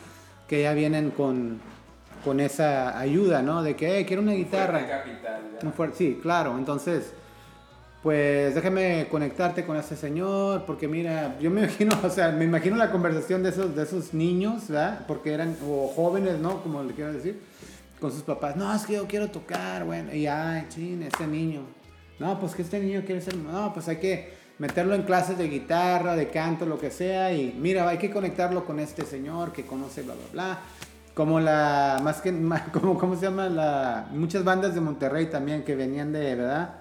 [0.47, 1.59] que ya vienen con,
[2.23, 3.63] con esa ayuda, ¿no?
[3.63, 4.79] De que, "Eh, quiero una guitarra.
[4.79, 5.41] Fuerte capital.
[5.63, 6.57] Muy fuerte, sí, claro.
[6.57, 7.11] Entonces,
[8.03, 12.75] pues déjame conectarte con ese señor, porque mira, yo me imagino, o sea, me imagino
[12.75, 15.05] la conversación de esos, de esos niños, ¿verdad?
[15.07, 16.61] Porque eran, o jóvenes, ¿no?
[16.63, 17.39] Como le quiero decir,
[17.99, 18.55] con sus papás.
[18.55, 21.61] No, es que yo quiero tocar, bueno, y ay, chin, este niño.
[22.19, 25.47] No, pues que este niño quiere ser, no, pues hay que meterlo en clases de
[25.47, 29.65] guitarra, de canto, lo que sea, y mira, hay que conectarlo con este señor que
[29.65, 30.59] conoce, bla, bla, bla.
[31.13, 32.31] Como la, más que,
[32.73, 33.49] como, ¿cómo se llama?
[33.49, 36.75] La, muchas bandas de Monterrey también que venían de, ¿verdad?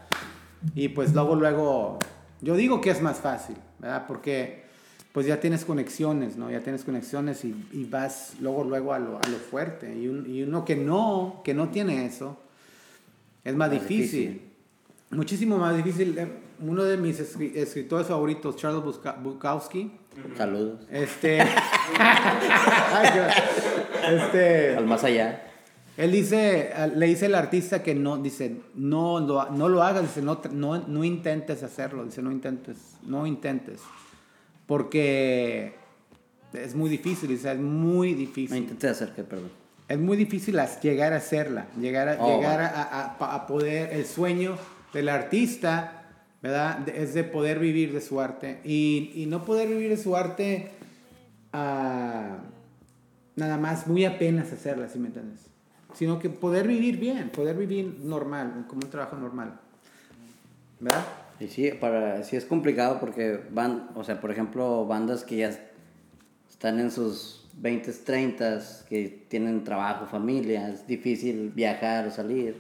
[0.75, 1.99] Y pues luego, luego,
[2.41, 4.05] yo digo que es más fácil, ¿verdad?
[4.09, 4.65] Porque
[5.13, 6.51] pues ya tienes conexiones, ¿no?
[6.51, 9.95] Ya tienes conexiones y, y vas luego, luego a lo, a lo fuerte.
[9.95, 12.39] Y, un- y uno que no, que no tiene eso,
[13.45, 14.29] es más, Más difícil.
[14.29, 14.46] difícil.
[15.11, 16.17] Muchísimo más difícil.
[16.19, 16.27] Eh,
[16.61, 18.83] Uno de mis escri- escritores favoritos, Charles
[19.23, 19.93] Bukowski,
[20.37, 20.81] Saludos.
[20.91, 21.39] este...
[23.13, 24.77] Qué- este...
[24.77, 25.43] Al más allá.
[25.97, 30.21] Él dice, le dice al artista que no, dice, no lo, no lo hagas, dice,
[30.23, 33.81] no, no, no intentes hacerlo, dice, no intentes, no intentes,
[34.67, 35.75] porque
[36.53, 38.57] es muy difícil, dice, es muy No difícil.
[38.59, 39.51] intenté hacer que, perdón.
[39.89, 44.57] Es muy difícil llegar a hacerla, llegar a, Oh, llegar a- a poder, el sueño
[44.93, 46.05] del artista,
[46.43, 46.89] ¿verdad?
[46.89, 48.61] Es de poder vivir de su arte.
[48.65, 50.71] Y, y no poder vivir de su arte
[51.53, 52.39] ah,
[53.37, 55.41] nada más, muy apenas hacerla, si me entiendes?
[55.95, 59.59] Sino que poder vivir bien, poder vivir normal, como un trabajo normal.
[60.81, 61.05] ¿Verdad?
[61.39, 65.51] Y sí, para, sí es complicado porque van, o sea, por ejemplo, bandas que ya
[66.51, 72.57] están en sus 20, 30, que tienen trabajo, familia, es difícil viajar o salir.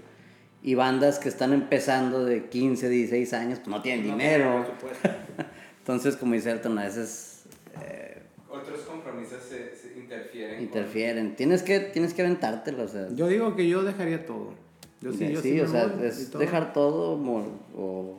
[0.66, 4.50] Y bandas que están empezando de 15, 16 años, pues no tienen No dinero.
[4.50, 5.08] tiene presupuesto.
[5.78, 7.44] Entonces, como dice Elton, a veces
[7.80, 10.56] eh, Otros compromisos se, se interfieren.
[10.56, 11.36] con- interfieren.
[11.36, 13.06] Tienes que, tienes que aventártelo, o sea.
[13.14, 14.54] Yo digo que yo dejaría todo.
[15.00, 16.40] Yo sí, yo sí me o sea, es todo.
[16.40, 18.18] dejar todo o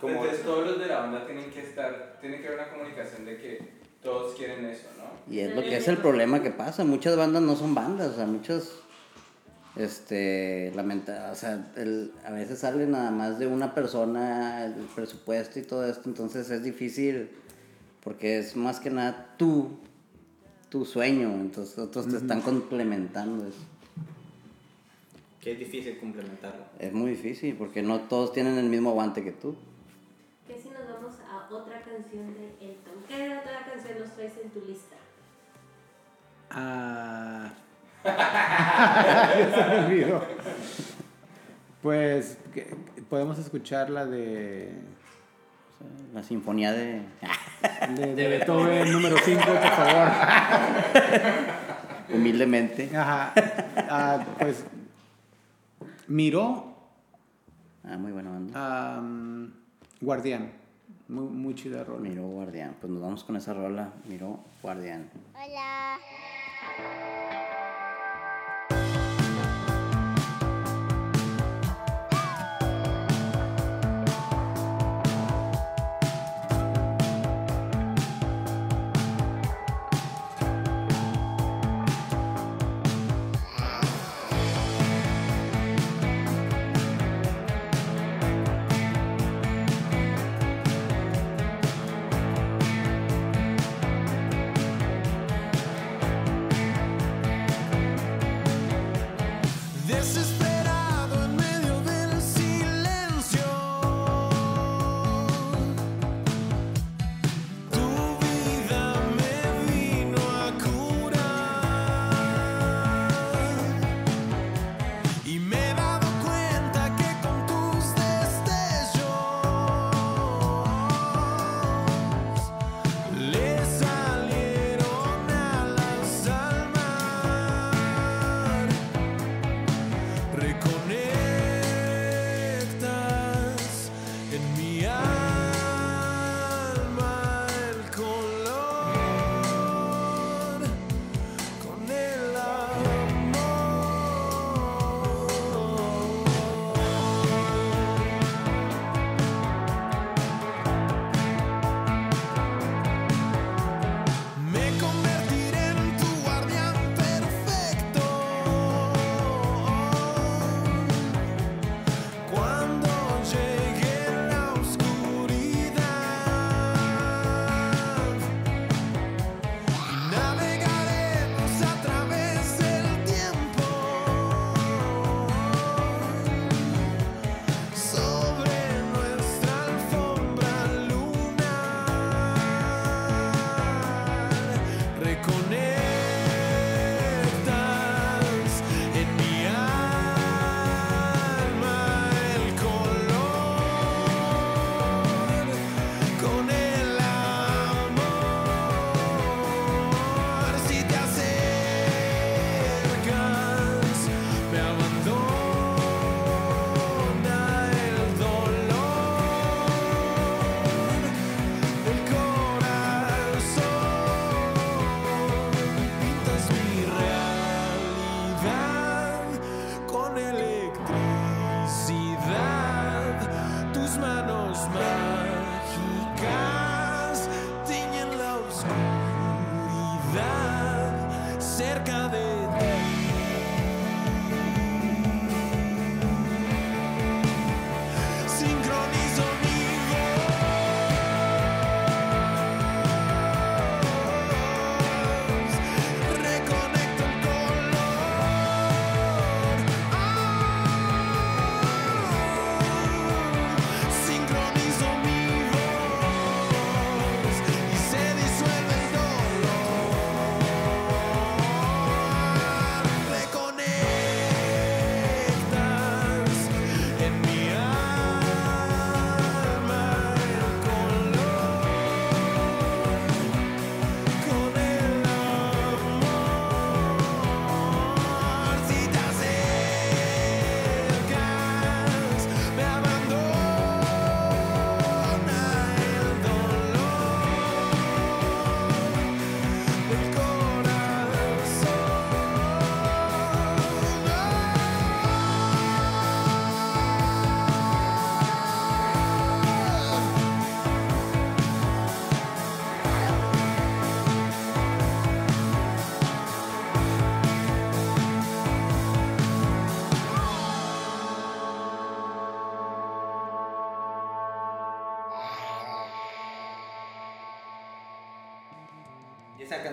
[0.00, 3.24] Como- Entonces todos los de la banda tienen que estar, tiene que haber una comunicación
[3.26, 3.58] de que
[4.02, 5.34] todos quieren eso, ¿no?
[5.34, 6.84] Y es lo que es el problema que pasa.
[6.84, 8.72] Muchas bandas no son bandas, o sea, muchas.
[9.76, 15.58] Este, lamenta, o sea, el- a veces sale nada más de una persona el presupuesto
[15.58, 17.28] y todo esto, entonces es difícil
[18.02, 19.78] porque es más que nada tú,
[20.70, 23.46] tu sueño, entonces otros te están complementando.
[23.46, 23.54] Es,
[25.42, 26.64] Que es difícil complementarlo.
[26.78, 29.54] es muy difícil porque no todos tienen el mismo aguante que tú.
[30.46, 32.94] ¿Qué si nos vamos a otra canción de Elton?
[33.06, 34.96] ¿Qué otra canción nos traes en tu lista?
[36.50, 37.52] Ah.
[38.06, 40.22] Ya se me olvidó.
[41.82, 42.38] Pues
[43.08, 44.72] podemos escuchar la de,
[46.14, 47.02] La sinfonía de...
[47.96, 50.08] de, de Beethoven número 5, por favor.
[52.14, 52.96] Humildemente.
[52.96, 53.32] Ajá.
[53.90, 54.64] Ah, pues
[56.06, 56.74] miró
[57.88, 59.00] Ah, muy buena banda.
[60.00, 60.50] Guardián.
[61.08, 62.00] Muy, muy chida rola.
[62.00, 62.74] Miró Guardián.
[62.80, 63.90] Pues nos vamos con esa rola.
[64.08, 65.08] Miró Guardián.
[65.34, 65.98] Hola.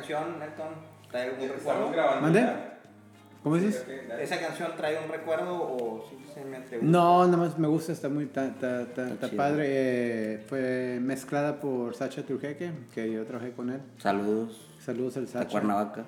[0.04, 0.68] Canción, Nelton,
[1.10, 2.22] trae algún recuerdo.
[2.22, 2.54] ¿Mande?
[3.41, 3.86] ¿Cómo dices?
[4.20, 6.91] ¿Esa canción trae un recuerdo o simplemente gusta?
[6.91, 9.66] No, nada más me gusta, está muy está, está- está- está padre.
[9.68, 13.82] eh, fue mezclada por Sacha Turjeque, que yo trabajé con él.
[13.97, 15.49] Saludos Saludos al a Sacha.
[15.49, 16.04] Cuernavaca.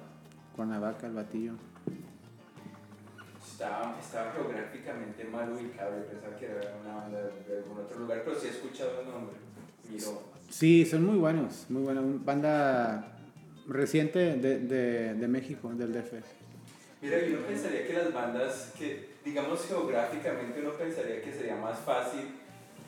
[0.56, 1.54] Cuernavaca, el batillo.
[3.46, 5.92] Estaba, estaba geográficamente mal ubicado.
[5.98, 9.08] Yo pensaba que era una banda de, algún otro lugar, pero sí he escuchado el
[9.10, 9.36] nombre.
[9.90, 10.24] Miro.
[10.50, 13.15] Sí, son muy buenos, muy buena banda
[13.68, 16.14] reciente de, de, de México, del DF.
[17.02, 22.22] Mira, yo pensaría que las bandas que, digamos geográficamente, uno pensaría que sería más fácil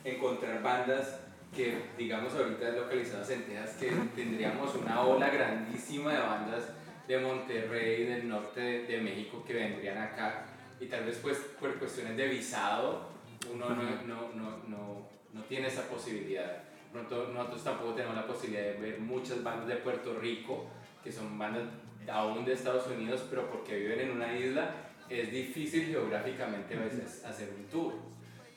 [0.04, 1.20] encontrar bandas
[1.54, 6.64] que, digamos, ahorita localizadas en Texas, que tendríamos una ola grandísima de bandas
[7.06, 10.46] de Monterrey, del norte de, México, que vendrían acá.
[10.78, 13.08] Y tal vez, pues, por cuestiones de visado,
[13.52, 16.64] uno no, no, no, no, no tiene esa posibilidad.
[16.92, 20.66] Pronto, nosotros tampoco tenemos la posibilidad de ver muchas bandas de Puerto Rico,
[21.04, 21.64] que son bandas
[22.10, 24.74] aún de Estados Unidos, pero porque viven en una isla,
[25.08, 27.94] es difícil geográficamente a veces hacer un tour.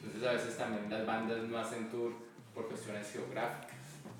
[0.01, 2.13] Entonces a veces también las bandas no hacen tour
[2.55, 3.77] por cuestiones geográficas.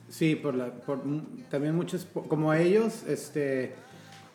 [0.10, 1.02] Sí, por la, por,
[1.50, 3.74] también muchos, como ellos, este,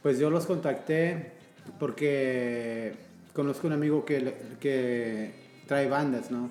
[0.02, 1.32] pues yo los contacté
[1.78, 2.94] porque
[3.34, 5.34] conozco un amigo que, que
[5.66, 6.50] trae bandas, ¿no?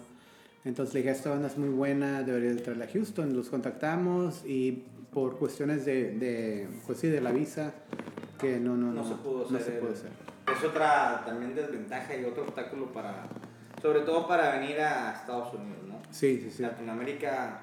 [0.66, 3.36] Entonces le dije, esta banda es muy buena, debería de traerla a Houston.
[3.36, 7.74] Los contactamos y por cuestiones de, de pues sí, de la visa,
[8.40, 10.10] que no, no, no, No se pudo no hacer se pudo hacer.
[10.58, 13.28] Es otra también desventaja y otro obstáculo para,
[13.82, 16.02] sobre todo para venir a Estados Unidos, ¿no?
[16.12, 16.64] Sí, sí, sí.
[16.64, 17.62] Latinoamérica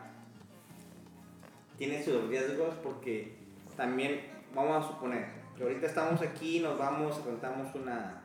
[1.76, 3.34] tiene sus riesgos porque
[3.76, 4.20] también,
[4.54, 5.26] vamos a suponer,
[5.56, 8.22] que ahorita estamos aquí, nos vamos, rentamos una,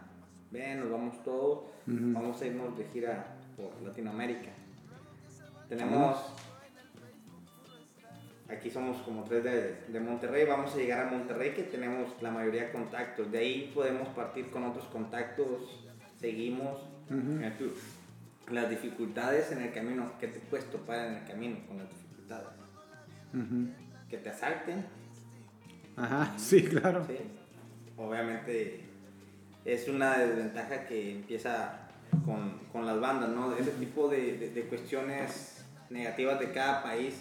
[0.51, 2.13] ven, nos vamos todos, Ujú.
[2.13, 4.51] vamos a irnos de gira por Latinoamérica.
[5.70, 6.18] Tenemos,
[8.49, 12.32] aquí somos como tres de, de Monterrey, vamos a llegar a Monterrey que tenemos la
[12.32, 15.84] mayoría de contactos, de ahí podemos partir con otros contactos,
[16.20, 16.82] seguimos.
[17.57, 17.72] Tú,
[18.51, 22.47] las dificultades en el camino, que te puedes topar en el camino con las dificultades?
[24.09, 24.86] Que te asalten,
[25.97, 27.05] Ajá, sí, claro.
[27.07, 27.18] ¿sí?
[27.97, 28.86] Obviamente
[29.65, 31.80] es una desventaja que empieza
[32.26, 33.53] con, con las bandas, ¿no?
[33.55, 35.57] Ese tipo de, de- de cuestiones
[35.90, 37.16] negativas de cada país.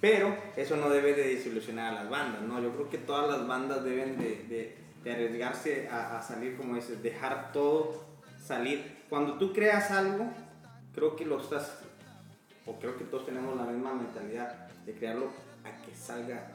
[0.00, 2.62] Pero eso no debe de desilusionar a las bandas, ¿no?
[2.62, 6.74] Yo creo que todas las bandas deben de, de- de arriesgarse a, a salir, como
[6.74, 8.04] dices, dejar todo
[8.44, 8.96] salir.
[9.08, 10.26] Cuando tú creas algo,
[10.94, 11.78] creo que lo estás,
[12.66, 15.30] o creo que todos tenemos la misma mentalidad de crearlo
[15.64, 16.48] a que salga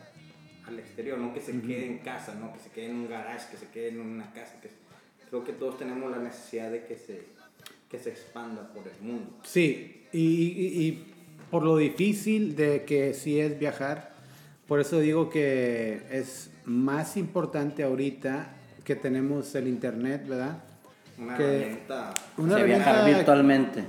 [0.68, 3.50] al exterior, no que se quede en casa, no que se quede en un garage,
[3.52, 4.60] que se quede en una casa.
[4.62, 4.70] Que
[5.30, 7.26] creo que todos tenemos la necesidad de que se,
[7.90, 9.38] que se expanda por el mundo.
[9.44, 11.13] Sí, y, y- y
[11.54, 14.10] por lo difícil de que sí es viajar,
[14.68, 18.48] por eso digo que es más importante ahorita
[18.84, 20.58] que tenemos el internet, ¿verdad?
[21.20, 23.84] Una Que- herramienta Una de viajar herramienta- virtualmente.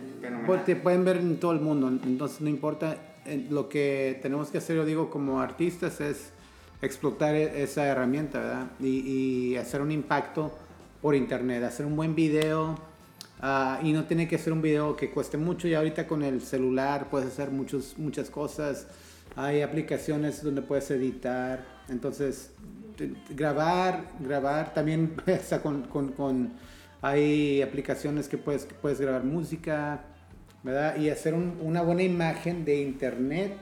[0.66, 2.96] te pueden ver en todo el mundo, entonces no importa.
[3.24, 6.32] eh, Lo que tenemos que hacer, yo digo, como artistas es
[6.82, 8.66] explotar e- esa herramienta, ¿verdad?
[8.78, 8.98] Y,
[9.52, 10.52] y hacer un impacto
[11.00, 12.78] por internet, hacer un buen video.
[13.46, 15.68] Ah, y no tiene que ser un video que cueste mucho.
[15.68, 18.86] Y ahorita con el celular puedes hacer muchos, muchas cosas.
[19.36, 21.64] Hay aplicaciones donde puedes editar.
[21.88, 22.50] Entonces,
[23.30, 24.72] grabar, grabar.
[24.72, 25.14] También
[25.62, 26.52] con, con, con-
[27.02, 30.00] hay aplicaciones que puedes, puedes grabar música,
[30.62, 30.96] ¿verdad?
[30.96, 33.52] Y hacer un- una buena imagen de internet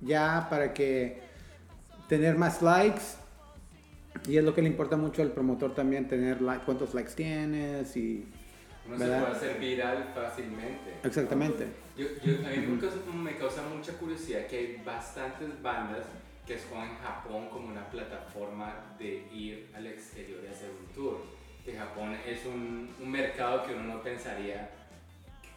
[0.00, 1.20] ya para que
[2.08, 3.02] tener más likes.
[4.26, 7.94] Y es lo que le importa mucho al promotor también, tener like, cuántos likes tienes
[7.96, 8.24] y...
[8.88, 9.18] Uno ¿Verdad?
[9.18, 10.94] se puede hacer viral fácilmente.
[11.02, 11.66] Exactamente.
[11.96, 16.04] Yo, yo- a mí me causa, me causa mucha curiosidad que hay bastantes bandas
[16.46, 21.22] que escogen Japón como una plataforma de ir al exterior y hacer un tour.
[21.64, 24.70] Que Japón es un, un mercado que uno no pensaría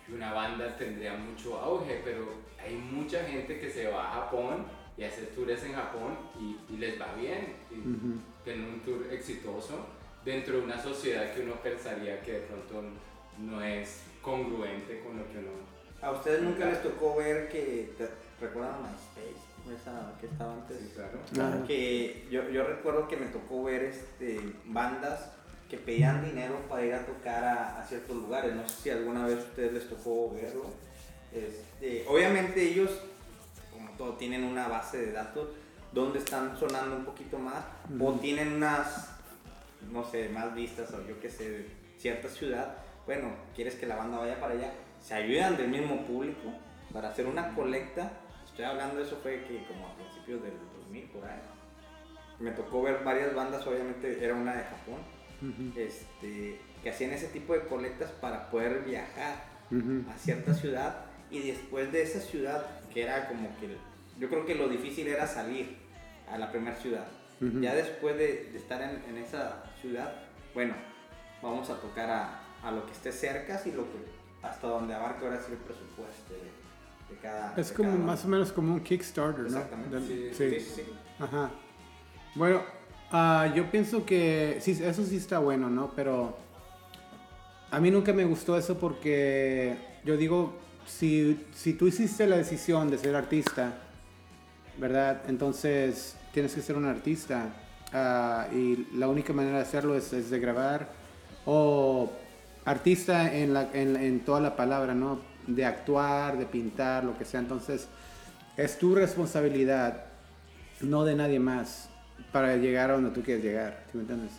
[0.08, 4.66] que una banda tendría mucho auge, pero hay mucha gente que se va a Japón
[4.98, 7.54] y hace tours en Japón y, y les va bien.
[7.70, 9.86] Y tienen un tour exitoso
[10.26, 12.82] dentro de una sociedad que uno pensaría que de pronto
[13.40, 15.70] no es congruente con lo que uno
[16.02, 18.08] ¿A ustedes nunca les tocó ver que, te,
[18.40, 19.50] ¿recuerdan MySpace?
[19.76, 20.78] Esa que estaba antes.
[20.80, 21.20] Sí, claro.
[21.34, 21.64] Ajá.
[21.68, 25.32] Que yo, yo recuerdo que me tocó ver este, bandas
[25.70, 28.56] que pedían dinero para ir a tocar a, a ciertos lugares.
[28.56, 30.66] No sé si alguna vez a ustedes les tocó verlo.
[31.34, 32.92] Este, obviamente ellos,
[33.72, 35.50] como todo, tienen una base de datos
[35.92, 37.64] donde están sonando un poquito más
[38.00, 39.10] o tienen unas,
[39.92, 41.68] no sé, más vistas o yo qué sé, de
[41.98, 42.78] cierta ciudad.
[43.10, 44.72] Bueno, quieres que la banda vaya para allá.
[45.02, 46.54] Se ayudan del mismo público
[46.94, 48.12] para hacer una colecta.
[48.46, 50.54] Estoy hablando de eso fue que como a principios del
[50.84, 51.40] 2000 por ahí
[52.38, 55.00] me tocó ver varias bandas, obviamente era una de Japón,
[55.76, 60.04] este, que hacían ese tipo de colectas para poder viajar Ujú.
[60.08, 63.76] a cierta ciudad y después de esa ciudad, que era como que,
[64.20, 65.78] yo creo que lo difícil era salir
[66.32, 67.08] a la primera ciudad.
[67.42, 67.60] Ujú.
[67.60, 70.14] Ya después de, de estar en, en esa ciudad,
[70.54, 70.76] bueno,
[71.42, 75.26] vamos a tocar a, a lo que esté cerca y lo que hasta donde abarque
[75.26, 78.74] ahora sí el presupuesto de, de cada Es de como cada más o menos como
[78.74, 79.48] un Kickstarter, ¿no?
[79.48, 80.00] Exactamente.
[80.08, 80.84] Sí, Sí, sí, sí.
[81.20, 81.52] Ajá.
[82.36, 82.62] Bueno,
[83.12, 85.92] ah, yo pienso que sí, eso sí está bueno, ¿no?
[85.96, 86.38] Pero
[87.72, 90.54] a mí nunca me gustó eso porque yo digo,
[90.86, 93.74] si, si tú hiciste la decisión de ser artista,
[94.78, 95.24] ¿verdad?
[95.28, 97.50] Entonces tienes que ser un artista
[97.94, 100.90] ah, y la única manera de hacerlo es, es de grabar
[101.46, 102.12] o
[102.66, 105.20] artista en, la, en, en toda la palabra, ¿no?
[105.48, 107.40] De actuar, de pintar, lo que sea.
[107.40, 107.88] Entonces
[108.58, 110.06] es tu responsabilidad
[110.82, 111.90] no de nadie más
[112.32, 114.32] para llegar a donde tú quieres llegar, ¿sí me entiendes?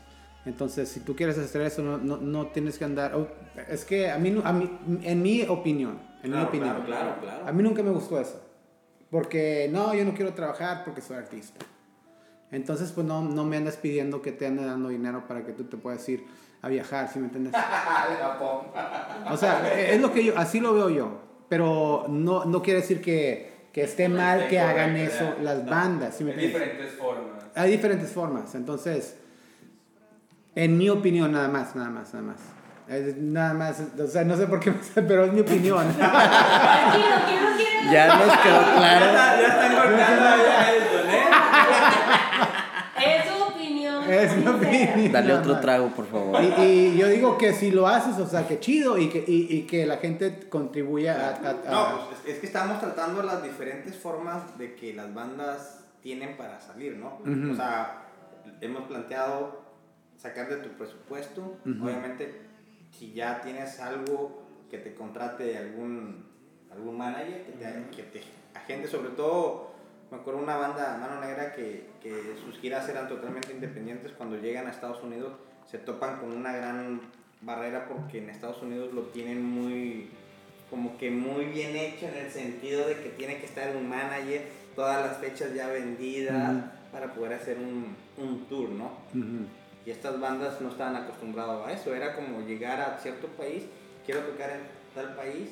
[0.47, 3.15] Entonces, si tú quieres hacer eso, no, no, no tienes que andar...
[3.15, 3.29] oh,
[3.69, 4.71] es que a mí, a mí,
[5.03, 7.47] en mi opinión, en mi Claro, opinión, claro, claro, claro.
[7.47, 8.41] a mí nunca me gustó eso.
[9.11, 11.65] Porque no, yo no quiero trabajar porque soy artista.
[12.51, 15.65] Entonces, pues no, no me andas pidiendo que te ande dando dinero para que tú
[15.65, 16.25] te puedas ir
[16.63, 17.55] a viajar, ¿sí me entiendes?
[19.31, 21.21] O sea, es lo que yo, así lo veo yo.
[21.49, 25.71] Pero no, no quiere decir que, que esté mal que hagan eso las no.
[25.71, 26.61] bandas, ¿sí me En entiendes?
[26.71, 27.45] diferentes formas.
[27.55, 29.17] Hay diferentes formas, entonces,
[30.55, 32.37] en mi opinión nada más, nada más, nada más.
[33.19, 35.93] Nada más, o sea, no sé por qué, pero es mi opinión.
[35.97, 39.07] Tranquilo, que no quiere Ya nos quedó claro.
[39.13, 41.23] Ya están golpeando a Elton, ¿eh?
[41.23, 42.20] Es su opinión.
[44.13, 44.57] Es mi sincera.
[44.57, 45.13] opinión.
[45.13, 46.41] Dale otro trago, por favor.
[46.43, 49.47] Y, y yo digo que si lo haces, o sea, que chido y que, y,
[49.55, 51.47] y que la gente contribuya a...
[51.49, 55.85] a- a- No, pues es, que estamos tratando las diferentes formas de que las bandas
[56.03, 57.19] tienen para salir, ¿no?
[57.53, 58.03] O sea,
[58.61, 59.61] hemos planteado
[60.17, 62.41] sacar de tu presupuesto, obviamente,
[62.91, 66.27] si ya tienes algo que te contrate algún,
[66.73, 68.21] algún manager, que te, que te
[68.55, 69.70] agende, sobre todo,
[70.11, 74.67] me acuerdo una banda, Mano Negra, que, que sus giras eran totalmente independientes, cuando llegan
[74.67, 75.33] a Estados Unidos
[75.71, 77.01] se topan con una gran
[77.43, 80.11] barrera porque en Estados Unidos lo tienen muy
[80.69, 84.47] como que muy bien hecho en el sentido de que tiene que estar un manager,
[84.77, 86.63] todas las fechas ya vendidas Ujú.
[86.93, 88.93] para poder hacer un, un tour, ¿no?
[89.13, 89.47] Ujú.
[89.85, 93.65] Y estas bandas no estaban acostumbradas a eso, era como llegar a cierto país,
[94.07, 94.61] quiero tocar en
[94.95, 95.51] tal país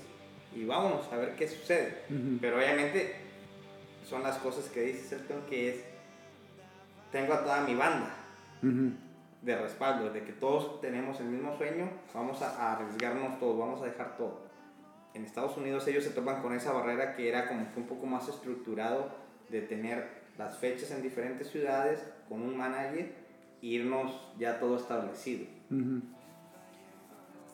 [0.54, 2.02] y vámonos a ver qué sucede.
[2.10, 2.38] Ujú.
[2.40, 3.27] Pero obviamente
[4.08, 5.84] son las cosas que dice Elton que es,
[7.12, 8.14] tengo a toda mi banda
[8.62, 8.92] Ujú.
[9.42, 13.82] de respaldo, de que todos tenemos el mismo sueño, vamos a, a arriesgarnos todos, vamos
[13.82, 14.48] a dejar todo.
[15.14, 18.06] En Estados Unidos ellos se topan con esa barrera que era como que un poco
[18.06, 19.10] más estructurado
[19.48, 23.14] de tener las fechas en diferentes ciudades con un manager
[23.60, 25.46] e irnos ya todo establecido.
[25.70, 26.02] Ujú.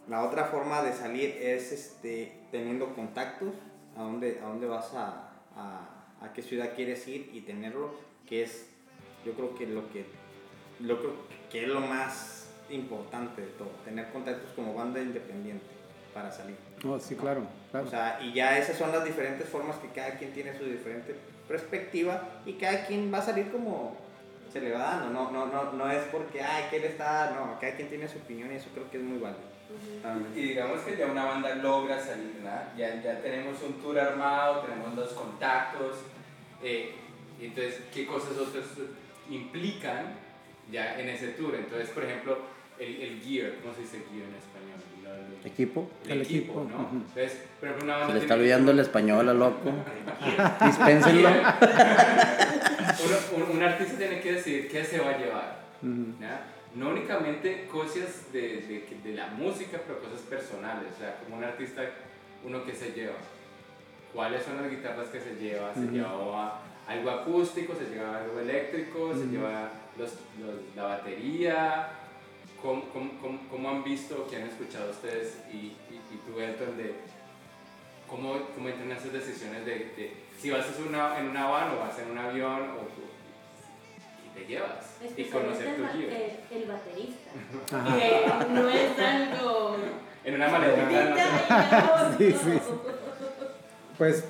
[0.08, 3.54] La otra forma de salir es este, teniendo contactos,
[3.96, 5.93] a dónde, a dónde vas a, a,
[6.24, 7.94] a qué ciudad quieres ir y tenerlo,
[8.26, 8.66] que es
[9.24, 10.04] yo creo que lo que,
[10.80, 11.12] lo creo
[11.50, 15.64] que es lo más importante de todo, tener contactos como banda independiente
[16.12, 16.56] para salir.
[16.86, 17.86] Oh, sí, claro, claro.
[17.86, 21.14] O sea, y ya esas son las diferentes formas que cada quien tiene su diferente
[21.48, 23.96] perspectiva y cada quien va a salir como
[24.52, 25.10] se le va dando.
[25.10, 28.18] No, no, no, no es porque, ay, que él está, no, cada quien tiene su
[28.18, 29.54] opinión y eso creo que es muy válido.
[30.36, 32.68] Y digamos que ya una banda logra salir, ¿verdad?
[32.76, 35.98] Ya, ya tenemos un tour armado, tenemos los contactos.
[36.64, 36.94] Eh,
[37.40, 38.64] y entonces, ¿qué cosas otras
[39.30, 40.14] implican
[40.72, 41.54] ya en ese tour?
[41.54, 42.38] Entonces, por ejemplo,
[42.78, 44.80] el, el gear, ¿cómo se dice gear en español?
[45.02, 45.88] Lo- ¿Equipo?
[46.06, 46.84] El, El equipo, equipo, ¿no?
[46.86, 46.96] ujú.
[46.96, 49.72] Entonces, por ejemplo, una Se banda le está olvidando el español a loco.
[50.64, 51.28] Dispénsenlo.
[53.04, 55.64] Uno- un, un artista tiene que decidir qué se va a llevar.
[55.82, 56.14] Ujú.
[56.20, 56.46] ¿ya?
[56.74, 60.86] No únicamente cosas de, de, de la música, pero cosas personales.
[60.96, 61.82] O sea, como un artista,
[62.44, 63.14] uno que se lleva.
[64.14, 65.74] ¿Cuáles son las guitarras que se lleva?
[65.74, 65.90] ¿Se Ujú.
[65.90, 67.74] lleva algo acústico?
[67.74, 69.12] ¿Se lleva algo eléctrico?
[69.14, 71.88] ¿Se lleva los, los- la batería?
[72.62, 76.76] ¿Cómo, cómo, cómo, cómo han visto, que han escuchado ustedes y, y, y tú, Elton,
[76.78, 76.94] de
[78.08, 81.72] cómo, cómo entran esas decisiones de, de si vas a hacer una, en una van
[81.74, 83.04] o vas en un avión o
[84.24, 86.38] y te llevas y conocer el, tu guía.
[86.50, 87.30] el, el baterista.
[87.76, 87.96] Ajá.
[87.98, 89.76] Que no es algo.
[90.24, 90.48] En una.
[92.16, 92.60] Sí, sí, sí.
[93.98, 94.24] Pues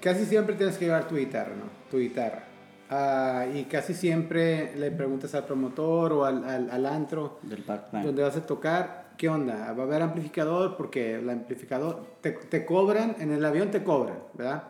[0.00, 1.64] casi siempre tienes que llevar tu guitarra, ¿no?
[1.90, 2.44] Tu guitarra.
[2.88, 7.64] Ah, y casi siempre le preguntas al promotor o al, al, al antro Del
[8.04, 9.72] donde vas a tocar, ¿qué onda?
[9.72, 10.76] ¿Va a haber amplificador?
[10.76, 14.62] Porque el amplificador, te, te cobran, en el avión te cobran, ¿verdad?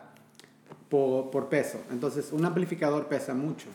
[0.89, 1.79] Por, por peso.
[1.91, 3.67] Entonces, un amplificador pesa mucho,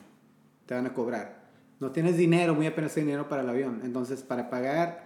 [0.67, 1.43] te van a cobrar.
[1.79, 3.81] no tienes dinero, muy apenas dinero para el avión.
[3.85, 5.05] Entonces, para pagar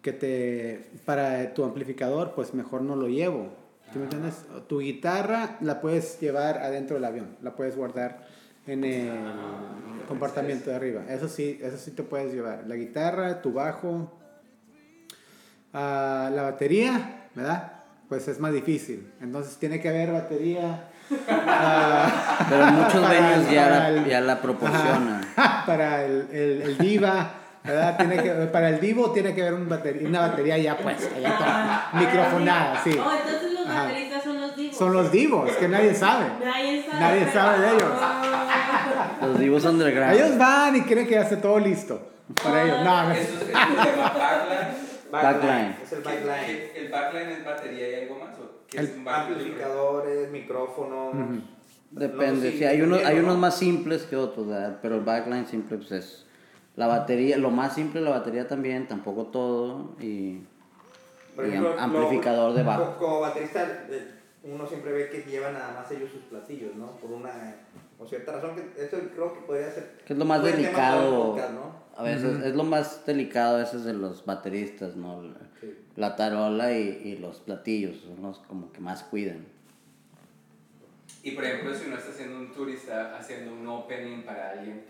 [0.00, 3.65] que te para tu amplificador, pues mejor no lo llevo.
[3.92, 4.44] ¿Tú me entiendes?
[4.68, 8.26] Tu guitarra la puedes llevar adentro del avión, la puedes guardar
[8.66, 9.12] en el
[10.08, 11.02] compartimiento de arriba.
[11.08, 12.64] Eso sí, eso sí te puedes llevar.
[12.66, 14.12] La guitarra, tu bajo,
[15.72, 17.72] ah, la batería, ¿verdad?
[18.08, 19.12] Pues es más difícil.
[19.20, 20.88] Entonces tiene que haber batería.
[21.28, 25.20] ah, Pero muchos para- venues ya la, el- ya la proporcionan.
[25.66, 27.30] Para el, el, el diva,
[27.64, 27.96] ¿verdad?
[27.96, 31.36] Tiene que, para el divo tiene que haber un batería, una batería ya puesta, ya
[31.36, 32.96] toda, microfonada, sí.
[33.66, 33.84] Entonces los Ajá.
[33.84, 34.76] bateristas son los divos.
[34.76, 36.26] Son los divos, que nadie sabe.
[36.44, 37.00] Nadie sabe.
[37.00, 37.90] Nadie pero- sabe de ellos.
[39.22, 40.14] Los divos underground.
[40.14, 42.00] Ellos van y creen que ya está todo listo
[42.44, 42.78] para ellos.
[42.84, 43.12] No, no.
[43.12, 44.70] Eso, es- backline.
[45.10, 45.76] Backline.
[45.82, 46.44] Es el backline.
[46.76, 48.38] ¿El, el backline es batería y algo más?
[48.38, 49.08] ¿O qué es un?
[49.08, 51.14] Amplificadores, micrófonos.
[51.90, 53.40] Depende, sí, sí, hay unos, hay unos ¿no?
[53.40, 54.78] más simples que otros, ¿verdad?
[54.82, 56.26] pero el backline simple pues es
[56.74, 60.40] la batería, lo más simple la batería también, tampoco todo, y,
[61.36, 62.84] Por ejemplo, am- amplificador lo- de bajo.
[62.94, 64.10] co- Como baterista, eh,
[64.42, 66.92] uno siempre ve que llevan nada más ellos sus platillos, ¿no?
[66.96, 67.54] Por una
[67.98, 69.98] o cierta razón, que eso creo que podría ser.
[70.06, 71.86] Que es lo más delicado, podcast, ¿no?
[71.96, 75.22] a veces, es lo más delicado a veces de los bateristas, ¿no?
[75.22, 75.74] La, Sí.
[75.96, 79.46] la tarola y, y los platillos, son los como que más cuidan.
[81.22, 84.50] Y por ejemplo, si uno está haciendo un tour y está haciendo un opening para
[84.50, 84.84] alguien,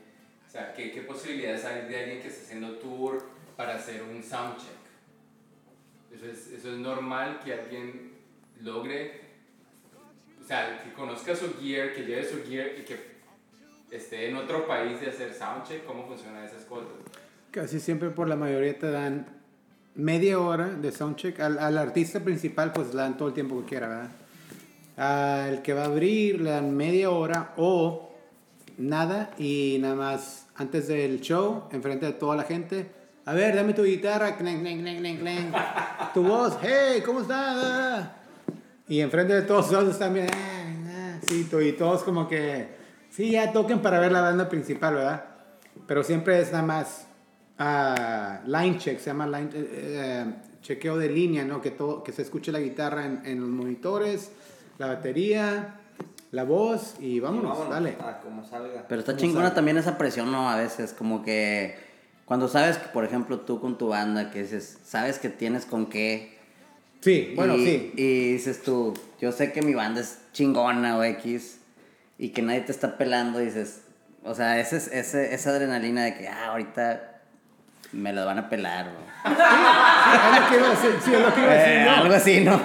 [0.47, 3.22] o sea, ¿qué, qué posibilidades hay de alguien que está haciendo tour
[3.57, 4.76] para hacer un soundcheck?
[6.17, 8.12] Eso es, eso es normal que alguien
[8.62, 9.21] logre,
[10.43, 12.97] o sea, que conozca su gear, que lleve su gear y que
[13.91, 16.89] esté en otro país de hacer soundcheck, ¿cómo funcionan esas cosas?
[17.51, 19.27] Casi siempre por la mayoría te dan
[19.95, 21.39] media hora de soundcheck.
[21.39, 24.11] Al, al artista principal pues le dan todo el tiempo que quiera, ¿verdad?
[24.97, 28.14] Al que va a abrir le dan media hora o
[28.79, 32.91] nada y nada más antes del show, enfrente de toda la gente.
[33.29, 35.53] A ver, dame tu guitarra, clang, clang, clang.
[36.14, 37.57] Tu voz, hey, ¿cómo estás?
[37.61, 38.12] Ah.
[38.89, 42.68] Y enfrente de todos los otros también, ah, ah, sí, to- y todos como que,
[43.11, 45.24] sí, ya toquen para ver la banda principal, ¿verdad?
[45.89, 47.09] Pero siempre es nada más
[47.59, 51.61] ah, line check, se llama line, eh, eh, chequeo de línea, ¿no?
[51.61, 54.31] Que, todo, que se escuche la guitarra en, en los monitores,
[54.79, 55.81] la batería,
[56.31, 57.97] la voz y vámonos, Vámonos, dale.
[58.01, 58.85] A como salga.
[58.89, 60.49] Pero está ¿Cómo chingona también esa presión, ¿no?
[60.49, 61.77] A veces, como que
[62.27, 65.87] cuando sabes que, por ejemplo, tú con tu banda, que dices, sabes que tienes con
[65.87, 66.37] qué.
[67.01, 67.93] Sí, bueno, y, sí.
[67.97, 71.59] Y dices tú, yo sé que mi banda es chingona o X,
[72.18, 73.81] y que nadie te está pelando, dices,
[74.24, 77.12] o sea, ese, es- ese, esa adrenalina de que, ah, ahorita
[77.93, 78.91] me lo van a pelar,
[79.24, 79.31] Es
[80.41, 82.41] lo que iba a decir, sí, es lo que iba a decir Eh, algo así,
[82.45, 82.61] ¿no?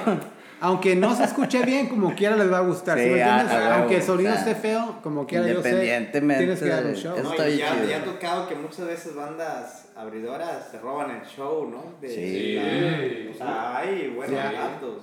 [0.62, 2.98] Aunque no se escuche bien, como quiera les va a gustar.
[2.98, 3.56] ¿sí Sí, me a- entiendes?
[3.56, 6.86] a huevo, Aunque el sonido esté feo, como quiera yo sé, independientemente tienes que dar
[6.86, 7.16] un show.
[7.22, 7.90] No, y ya, chido.
[7.90, 11.84] ya ha tocado que muchas veces bandas abridoras se roban el show, ¿no?
[12.00, 12.22] De, Sí.
[12.54, 15.02] de- o sea, hay buenos datos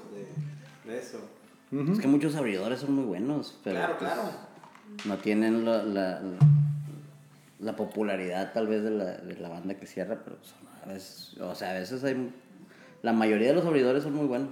[0.85, 1.19] de, de eso.
[1.93, 4.31] Es que muchos abridores son muy buenos, pero claro, pues, claro.
[5.07, 6.21] no tienen la, la,
[7.59, 11.37] la popularidad tal vez de la, de la banda que cierra, pero son a veces,
[11.41, 12.33] o sea, a veces hay,
[13.03, 14.51] la mayoría de los abridores son muy buenos.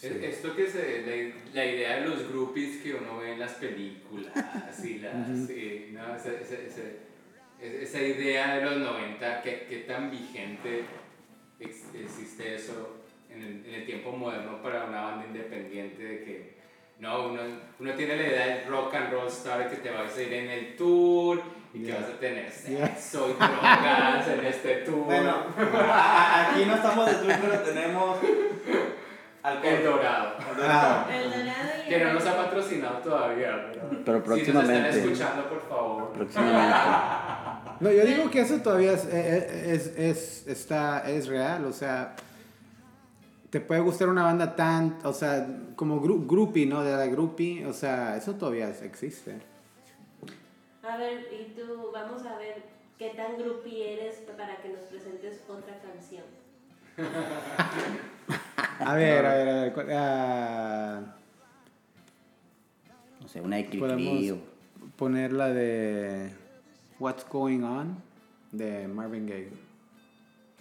[0.00, 0.04] Es-
[0.36, 4.32] Esto que se, la, la idea de los groupies que uno ve en las películas
[4.84, 5.14] y las,
[5.50, 6.14] eh, ¿no?
[6.14, 6.82] esa, esa, esa-
[7.60, 10.84] es- esa idea de los 90, ¿qué, qué tan vigente
[11.58, 12.96] ex- existe eso
[13.30, 16.58] en el, en el tiempo moderno para una banda independiente de que
[17.00, 17.40] no, uno,
[17.78, 20.50] uno tiene la idea del rock and roll star que te vas a ir en
[20.50, 21.40] el tour
[21.74, 25.04] y que vas a tener sexo y drogas en este tour.
[25.04, 25.44] Bueno,
[25.92, 28.18] aquí no estamos de tour, pero tenemos.
[29.52, 30.34] El dorado.
[30.50, 31.10] El dorado.
[31.10, 34.88] El dorado y Que no nos ha patrocinado todavía, pero, Pero Si nos próximamente.
[34.88, 36.12] están escuchando, por favor.
[36.12, 36.76] Próximamente.
[37.80, 42.14] No, yo digo que eso todavía es, es, es, es- está, es real, o sea,
[43.50, 45.46] te puede gustar una banda tan, o sea,
[45.76, 46.82] como gru groupie, ¿no?
[46.82, 49.38] De la groupie, o sea, eso todavía existe.
[50.82, 52.62] A ver, y tú, vamos a ver
[52.98, 56.24] qué tan groupie eres para que nos presentes otra canción.
[58.80, 61.00] A ver, a ver, a ver, ¿cuál- ah,
[63.24, 63.78] O sea, una Eclipse.
[63.86, 64.38] podemos
[64.96, 66.32] poner la de
[66.98, 67.96] What's Going On
[68.52, 69.50] de Marvin Gaye.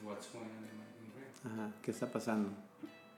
[0.03, 2.49] What's going on in my Ajá, ¿qué está pasando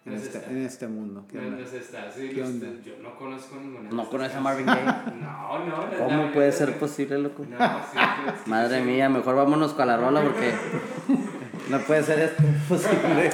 [0.06, 1.26] en, Pues este, está- en este mundo?
[1.30, 1.52] ¿Qué onda?
[1.52, 2.68] No, no se está, sí, ¿Qué los- onda?
[2.86, 3.90] Yo no conozco ninguna.
[3.90, 4.40] de ¿No conoces a.
[4.42, 4.82] Marvin Gaye?
[5.20, 5.98] No, no.
[5.98, 7.44] ¿Cómo puede ser posible, loco?
[7.50, 8.86] No, sí, sí, sí, Madre sí.
[8.86, 10.54] mía, mejor vámonos con la rola porque
[11.70, 13.30] No puede ser esto posible.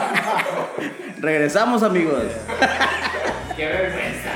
[1.20, 2.24] Regresamos, amigos.
[3.56, 4.30] Qué vergüenza.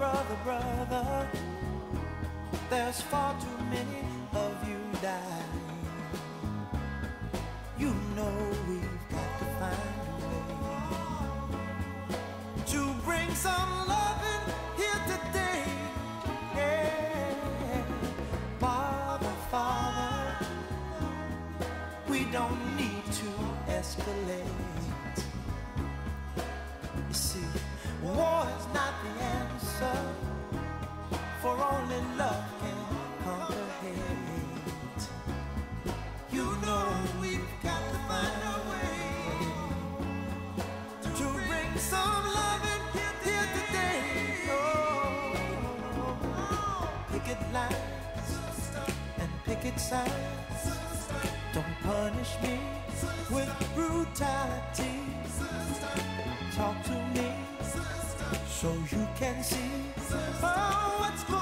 [0.00, 1.28] brother, brother,
[2.70, 3.59] there's far too
[31.42, 32.78] for only love can
[33.24, 34.29] conquer
[49.60, 50.10] picket signs.
[51.52, 52.58] Don't punish me
[53.30, 55.00] with brutality.
[56.56, 57.32] Talk to me
[58.48, 59.70] so you can see
[60.42, 61.39] oh, what's going on.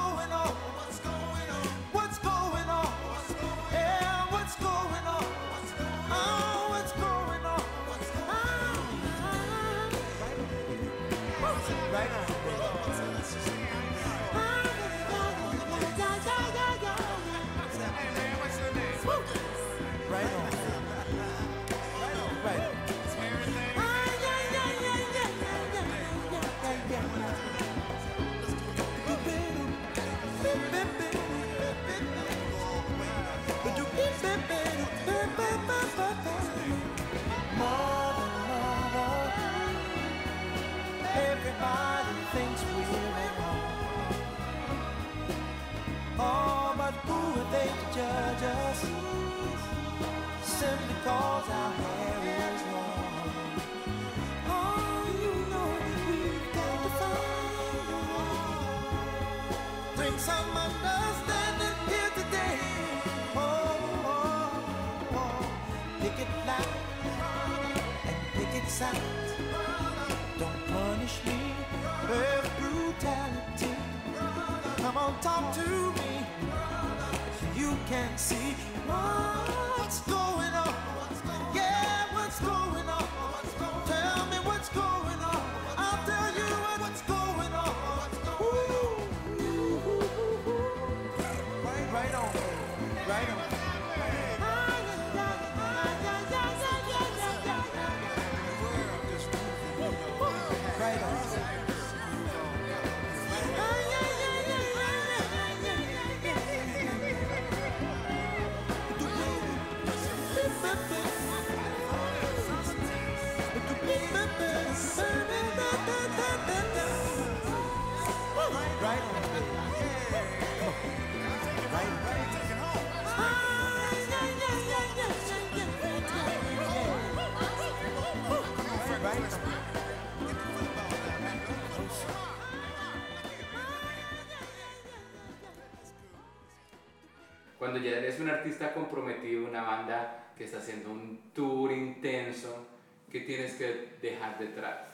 [137.69, 142.67] Cuando ya eres un artista comprometido, una banda que está haciendo un tour intenso,
[143.13, 144.89] ¿qué tienes que dejar detrás?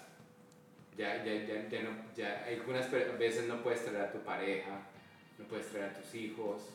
[0.98, 4.72] Ya, ya, ya, ya, ya algunas veces no puedes traer a tu pareja,
[5.38, 6.68] no puedes traer a tus hijos,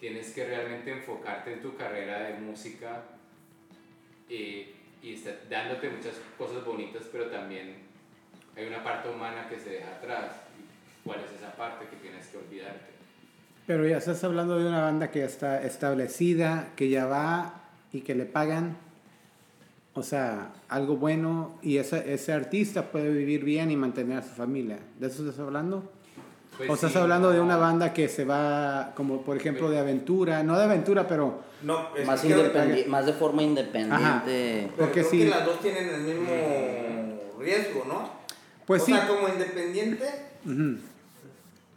[0.00, 3.04] tienes que realmente enfocarte en tu carrera de música
[4.28, 7.76] eh, y está dándote muchas cosas bonitas, pero también
[8.56, 10.32] hay una parte humana que se deja atrás.
[11.04, 12.89] ¿Cuál es esa parte que tienes que olvidarte?
[13.70, 17.54] Pero ya estás hablando de una banda que ya está establecida, que ya va
[17.92, 18.76] y que le pagan,
[19.94, 24.30] o sea, algo bueno y ese, ese artista puede vivir bien y mantener a su
[24.30, 24.80] familia.
[24.98, 25.88] ¿De eso estás hablando?
[26.58, 29.78] Pues o estás sí, hablando de una banda que se va, como por ejemplo de
[29.78, 34.68] aventura, no de aventura, pero No, es Más, que más de forma independiente.
[34.74, 35.18] pero porque creo sí.
[35.20, 38.10] que las dos tienen el mismo riesgo, ¿no?
[38.66, 38.92] pues o sí.
[38.94, 40.06] sea, como independiente,
[40.44, 40.78] Ujú.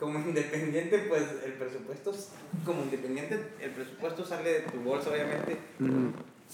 [0.03, 2.29] Como independiente, pues el presupuesto, es-
[2.65, 5.57] como independiente, el presupuesto sale de tu bolsa, obviamente.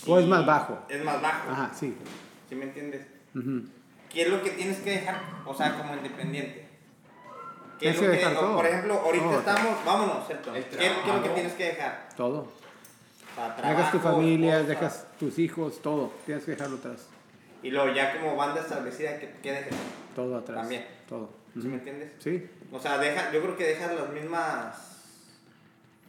[0.08, 0.80] O es más bajo.
[0.88, 1.52] Es más bajo.
[1.52, 1.96] Ajá, sí.
[2.48, 3.06] ¿Sí me entiendes?
[4.10, 5.22] ¿Qué es lo que tienes que dejar?
[5.46, 6.68] O sea, como independiente.
[7.80, 8.56] ¿Qué es lo que que, dejar o, todo.
[8.58, 9.40] por ejemplo, ahorita Todo.
[9.40, 10.30] estamos, vámonos.
[10.30, 11.34] El ¿Qué, qué es lo que trabajo.
[11.34, 12.10] tienes que dejar?
[12.18, 12.52] Todo.
[13.36, 16.12] Para dejas tu trabajo, familia, dejas tus hijos, todo.
[16.26, 17.08] Tienes que dejarlo atrás.
[17.64, 19.74] Y luego ya como banda establecida, ¿qué, qué dejas?
[20.16, 20.60] Todo atrás.
[20.62, 20.86] También.
[21.08, 21.30] Todo.
[21.54, 22.12] ¿Sí me entiendes?
[22.20, 22.50] Sí.
[22.72, 24.76] O sea, deja, yo creo que dejas las mismas...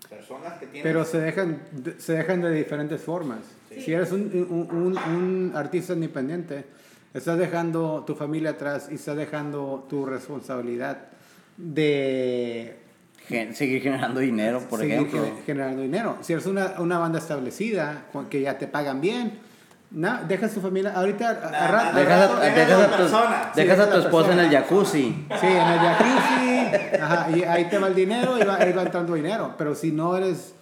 [0.08, 0.82] personas que tienen.
[0.82, 3.38] Pero se dejan, de- se dejan de diferentes formas.
[3.70, 6.64] Si eres un, un- un- un artista independiente,
[7.14, 11.06] estás dejando tu familia atrás y estás dejando tu responsabilidad
[11.56, 12.76] de
[13.28, 15.22] Gen- seguir generando dinero, por seguir ejemplo.
[15.24, 16.18] gener- generando dinero.
[16.22, 19.38] Si eres una, una banda establecida, que ya te pagan bien,
[19.90, 20.92] na- dejas tu familia.
[20.94, 21.86] Ahorita, a- a Nada ra- más.
[21.86, 23.50] al Dejas rato- a, dejas dejas a tu, persona.
[23.54, 24.62] Sí, dejas a tu esposa en el persona.
[24.62, 25.26] jacuzzi.
[25.40, 28.82] Sí, en el jacuzzi, ajá, y ahí te va el dinero y va, ahí va
[28.82, 29.54] entrando dinero.
[29.58, 30.54] Pero si no eres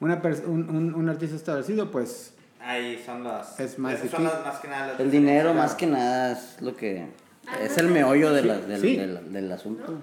[0.00, 2.32] una un, un, un artista establecido, pues
[2.66, 3.60] Ahí son las.
[3.60, 4.42] Es más esas son difícil.
[4.44, 7.08] las más que nada las El dinero más que nada es lo que...
[7.46, 8.96] Ah, Es no, el meollo de la- del, sí.
[8.96, 9.98] del- del asunto.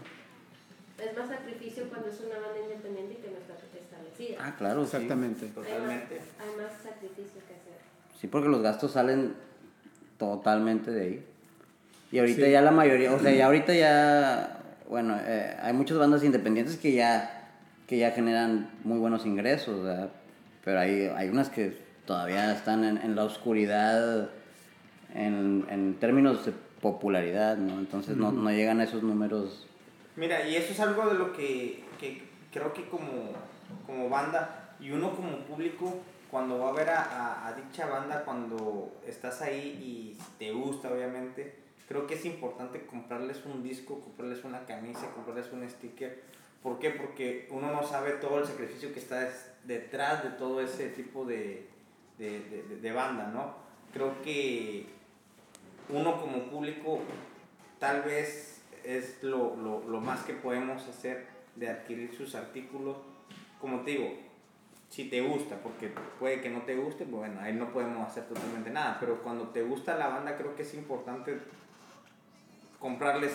[0.99, 4.38] Es más sacrificio cuando es una banda independiente que no está establecida.
[4.45, 4.91] Ah, claro, sí.
[4.95, 5.45] exactamente.
[5.45, 6.21] Hay más, Totalmente.
[6.39, 7.41] hay más sacrificio.
[8.22, 9.34] Sí, porque los gastos salen
[10.17, 11.26] totalmente de ahí.
[12.11, 12.51] Y ahorita Sí.
[12.51, 16.93] ya la mayoría, o sea, ya ahorita ya, bueno, eh, hay muchas bandas independientes que
[16.93, 17.49] ya,
[17.88, 20.09] que ya generan muy buenos ingresos, ¿verdad?
[20.63, 24.30] Pero hay, hay unas que todavía están en, en la oscuridad
[25.15, 27.80] en, en términos de popularidad, ¿no?
[27.80, 29.67] Entonces no, no llegan a esos números.
[30.15, 33.32] Mira, y eso es algo de lo que, que creo que como,
[33.88, 35.99] como banda y uno como público,
[36.32, 41.53] cuando va a ver a, a- dicha banda, cuando estás ahí y te gusta, obviamente,
[41.88, 46.23] creo que es importante comprarles un disco, comprarles una camisa, comprarles un sticker.
[46.63, 46.91] ¿Por qué?
[46.91, 49.29] Porque uno no sabe todo el sacrificio que está
[49.65, 51.67] detrás de todo ese tipo de,
[52.17, 53.53] de- de- de banda, ¿no?
[53.93, 54.86] Creo que
[55.89, 56.99] uno como público
[57.79, 62.95] tal vez es lo, lo, lo más que podemos hacer de adquirir sus artículos.
[63.59, 64.13] Como te digo,
[64.92, 65.89] si te gusta, porque
[66.20, 69.48] puede que no te guste, pues bueno, ahí no podemos hacer totalmente nada, pero cuando
[69.48, 71.39] te gusta la banda creo que es importante
[72.80, 73.32] comprarles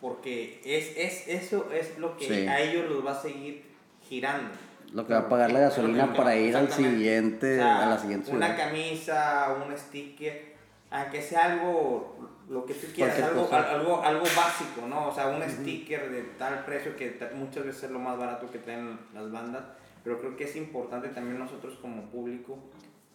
[0.00, 2.46] porque es, es, eso es lo que Sí.
[2.46, 3.64] a ellos los va a seguir
[4.08, 4.50] girando.
[4.92, 7.98] Lo que va a pagar la gasolina para ir al siguiente, O sea, a la
[7.98, 8.66] siguiente Una ciudad.
[8.68, 10.52] camisa, un sticker,
[10.90, 15.08] aunque sea algo, lo que tú quieras, algo, algo, algo básico, ¿no?
[15.08, 18.58] O sea, un sticker de tal precio que muchas veces es lo más barato que
[18.58, 19.62] traen las bandas,
[20.04, 22.58] pero creo que es importante también nosotros como público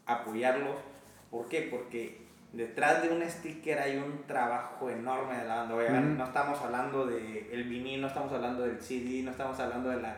[0.06, 0.76] apoyarlos.
[1.32, 1.68] ¿Por qué?
[1.70, 2.22] Porque
[2.54, 5.76] detrás de un sticker hay un trabajo enorme de la banda.
[5.76, 6.18] Obviamente, Ujú.
[6.18, 10.02] No estamos hablando de el vinil, no estamos hablando del CD, no estamos hablando de
[10.02, 10.16] la...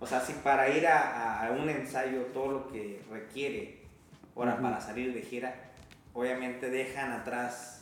[0.00, 3.82] O sea, si para ir a, a un ensayo todo lo que requiere
[4.36, 4.62] ahora Ujú.
[4.62, 5.54] para salir de gira,
[6.14, 7.74] obviamente dejan atrás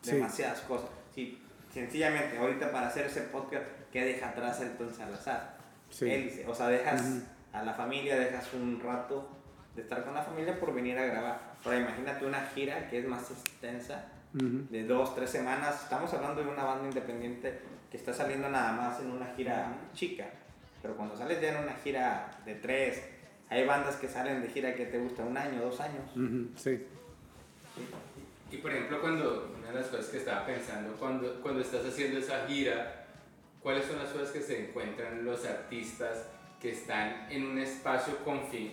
[0.00, 0.12] Sí.
[0.12, 0.90] demasiadas cosas.
[1.12, 1.42] Si
[1.74, 5.56] sencillamente ahorita para hacer ese podcast, ¿qué deja atrás Elton Salazar?
[5.90, 6.08] Sí.
[6.08, 6.46] Hélice.
[6.46, 7.22] O sea, dejas Ujú.
[7.58, 9.28] A la familia, dejas un rato
[9.74, 11.54] de estar con la familia por venir a grabar.
[11.64, 14.66] Pero imagínate una gira que es más extensa, Ujú.
[14.70, 15.82] de dos, tres semanas.
[15.84, 20.26] Estamos hablando de una banda independiente que está saliendo nada más en una gira chica.
[20.82, 23.02] Pero cuando sales ya en una gira de tres,
[23.48, 26.04] hay bandas que salen de gira que te gusta un año, dos años.
[26.14, 26.86] Ujú, Sí.
[28.50, 32.18] Y por ejemplo, cuando una de las cosas que estaba pensando, cuando, cuando estás haciendo
[32.18, 33.06] esa gira,
[33.60, 36.26] ¿cuáles son las cosas que se encuentran los artistas
[36.60, 38.72] que están en un espacio confi-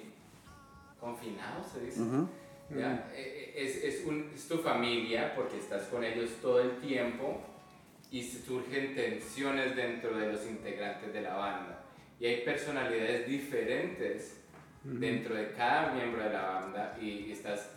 [0.99, 2.01] confinado, se dice?
[2.01, 2.27] Ujú.
[2.75, 3.09] ¿Ya?
[3.13, 7.41] Eh, eh, Es, es, un- es tu familia porque estás con ellos todo el tiempo
[8.11, 11.83] y surgen tensiones dentro de los integrantes de la banda.
[12.19, 14.41] Y hay personalidades diferentes
[14.83, 17.69] dentro de cada miembro de la banda y estás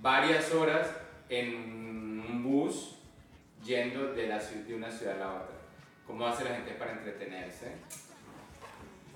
[0.00, 0.88] varias horas
[1.28, 2.96] en un bus
[3.64, 5.56] yendo de, la, de una ciudad a la otra.
[6.06, 7.72] ¿Cómo hace la gente para entretenerse?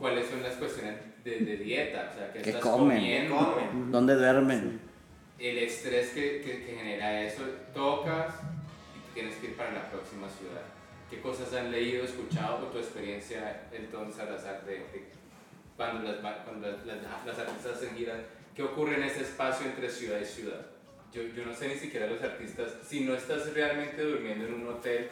[0.01, 2.11] ¿Cuáles son las cuestiones de, de dieta?
[2.11, 2.99] O sea, ¿qué ¿Qué estás comen?
[2.99, 3.37] comiendo?
[3.37, 3.93] Comen.
[3.93, 4.81] ¿Dónde duermen?
[5.39, 7.43] el estrés que, que- que genera eso,
[7.73, 8.35] tocas
[8.95, 10.61] y tienes que ir para la próxima ciudad.
[11.09, 15.05] ¿Qué cosas han leído, escuchado o tu experiencia, Elton Salazar, de, de
[15.77, 18.19] cuando, las, cuando las, las- las artistas hacen giras?
[18.55, 20.67] ¿Qué ocurre en ese espacio entre ciudad y ciudad?
[21.13, 24.69] Yo, yo no sé ni siquiera los artistas, si no estás realmente durmiendo en un
[24.69, 25.09] hotel,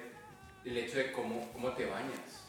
[0.65, 2.48] el hecho de cómo, cómo te bañas.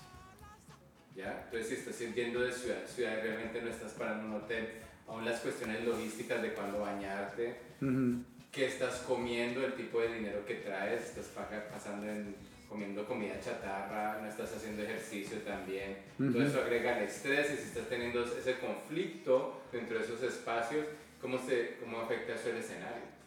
[1.19, 1.43] ¿Ya?
[1.51, 4.69] Entonces, si estás yendo de ciudad a ciudad realmente no estás parando en un hotel,
[5.05, 8.23] aún las cuestiones logísticas de cuándo bañarte, Ujú.
[8.49, 11.25] qué estás comiendo, el tipo de dinero que traes, estás
[11.73, 12.35] pasando en
[12.69, 15.97] comiendo comida chatarra, no estás haciendo ejercicio también.
[16.17, 16.41] Todo Ujú.
[16.41, 20.85] eso agrega el estrés y si estás teniendo ese conflicto dentro de esos espacios,
[21.19, 23.18] ¿cómo, se, cómo afecta eso el escenario?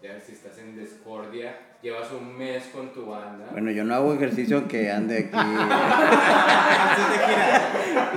[0.00, 3.46] Ya, si estás en discordia, llevas un mes con tu banda.
[3.50, 5.58] Bueno, yo no hago ejercicio aunque ande aquí, de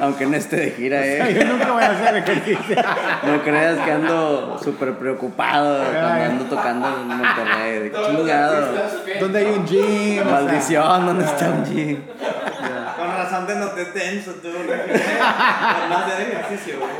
[0.04, 1.34] aunque no esté de gira, ¿eh?
[1.34, 2.76] Yo nunca voy a hacer ejercicio.
[3.24, 7.80] No creas que ando súper preocupado cuando ando tocando en Monterrey.
[7.80, 8.68] De chingado.
[9.20, 10.24] ¿Dónde hay un gym?
[10.24, 12.04] Maldición, ¿dónde está un gym?
[12.98, 16.92] Con razón te noté tenso, tú, no hacer ejercicio, güey.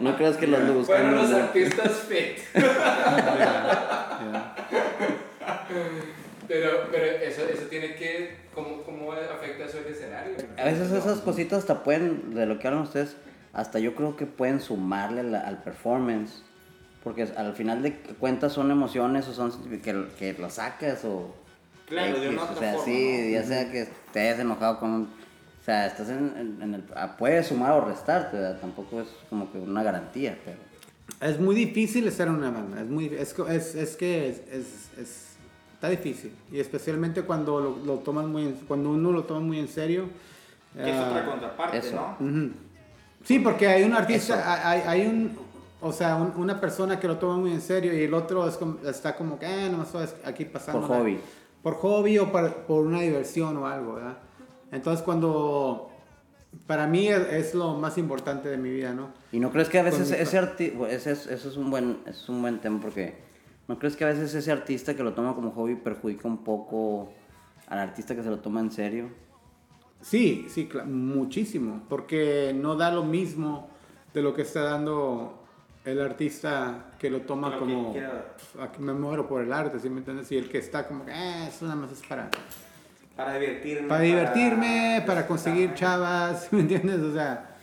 [0.00, 1.16] No creas que los ando buscando.
[1.16, 2.38] Bueno, los artistas fit.
[6.48, 8.36] Pero, pero eso, eso tiene que.
[8.54, 10.34] ¿Cómo, ¿Cómo afecta eso el escenario?
[10.58, 13.16] A veces esas cositas hasta pueden, de lo que hablan ustedes,
[13.52, 16.42] hasta yo creo que pueden sumarle la- al performance.
[17.04, 21.34] Porque al final de cuentas son emociones o son que, que lo sacas o...
[21.86, 23.30] Claro, de una X, otra O sea, forma, sí, ¿no?
[23.30, 25.10] ya sea que te hayas enojado con un...
[25.60, 26.84] O sea, estás en, en- en el...
[26.96, 28.58] ah, Puedes sumar o restarte, ¿verdad?
[28.60, 30.56] Tampoco es como que una garantía, pero...
[31.20, 32.80] Es muy difícil estar en una banda.
[32.80, 35.26] Es, muy, es, es, es que es, es- es-
[35.74, 36.32] está difícil.
[36.50, 40.08] Y especialmente cuando lo, lo toman muy en- cuando uno lo toma muy en serio.
[40.74, 41.96] Que es ah, otra contraparte, eso.
[42.20, 42.26] ¿no?
[42.26, 42.50] Ujú.
[43.24, 45.36] Sí, porque hay un artista, hay, hay un,
[45.82, 48.56] o sea, un- una persona que lo toma muy en serio y el otro es
[48.56, 49.92] como- está como que, eh, nomás
[50.24, 50.86] aquí pasando.
[50.86, 51.20] Por hobby.
[51.62, 54.16] Por hobby o para- por una diversión o algo, ¿verdad?
[54.72, 55.90] Entonces cuando,
[56.66, 59.08] para mí es, es lo más importante de mi vida, ¿no?
[59.32, 60.88] ¿Y no crees que a veces ese artista...
[60.88, 63.28] Ese es, eso es un buen, es un buen tema porque...
[63.68, 67.12] ¿No crees que a veces ese artista que lo toma como hobby perjudica un poco
[67.68, 69.10] al artista que se lo toma en serio?
[70.00, 73.68] Sí, sí, muchísimo, porque no da lo mismo
[74.12, 75.44] de lo que está dando
[75.84, 78.34] el artista que lo toma como quiera.
[78.36, 80.32] "Pf, aquí me muero por el arte, ¿sí me entiendes?
[80.32, 82.28] Y el que está como que eh, eso nada más es para
[83.16, 83.88] Para divertirme.
[83.88, 85.26] para divertirme, para disfrutar.
[85.26, 87.00] conseguir chavas, ¿sí me entiendes?
[87.00, 87.56] O sea,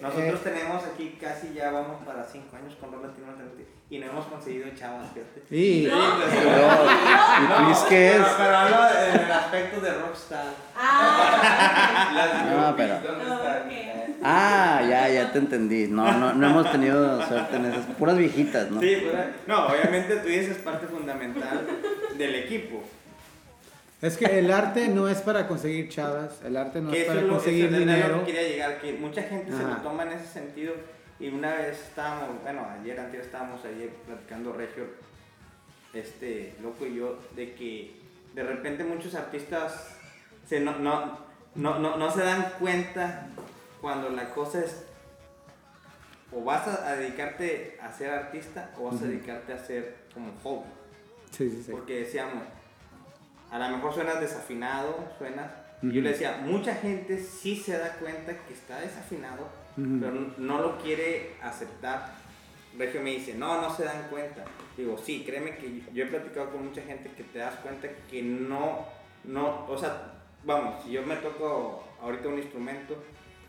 [0.00, 3.26] Nosotros Eh, tenemos aquí casi ya vamos para 5 años con Rob Latino
[3.88, 5.42] y no hemos conseguido chavas, fíjate.
[5.54, 8.22] y ¿Y Luis qué es?
[8.22, 8.76] Pero, pero hablo
[9.14, 10.46] en el aspecto de rockstar.
[10.74, 13.62] Ah, Las No, pero- ¿Dónde No, están?
[13.66, 13.72] ok.
[14.24, 15.88] Ah, ya, ya te entendí.
[15.88, 17.84] No, no, no hemos tenido suerte en esas.
[17.98, 18.80] Puras viejitas, ¿no?
[18.80, 19.14] Sí, pues,
[19.46, 21.66] no, obviamente tú dices parte fundamental
[22.16, 22.82] del equipo.
[24.02, 27.26] Es que el arte no es para conseguir chavas, el arte no que es para
[27.26, 28.24] conseguir lo dinero.
[28.24, 30.74] que quería llegar, que mucha gente se lo toma en ese sentido.
[31.20, 34.86] Y una vez estábamos, bueno, ayer, antes estábamos ayer platicando Regio,
[35.94, 37.94] este, loco y yo, de que
[38.34, 39.96] de repente muchos artistas
[40.48, 41.18] se no, no,
[41.54, 43.28] no, no, no se dan cuenta
[43.80, 44.84] cuando la cosa es
[46.32, 50.32] o vas a, a dedicarte a ser artista o vas a dedicarte a ser como
[50.42, 50.66] hobby.
[51.30, 51.70] Sí, sí, sí.
[51.70, 52.42] Porque decíamos,
[53.52, 55.50] a lo mejor suenas desafinado, suenas.
[55.82, 59.48] y Yo le decía, mucha gente sí se da cuenta que está desafinado,
[60.00, 62.12] pero no- no lo quiere aceptar.
[62.78, 64.44] Regio me dice, no, no se dan cuenta.
[64.76, 68.22] Digo, sí, créeme que yo he platicado con mucha gente que te das cuenta que
[68.22, 68.86] no,
[69.24, 70.12] no, o sea,
[70.44, 72.96] vamos, si yo me toco ahorita un instrumento,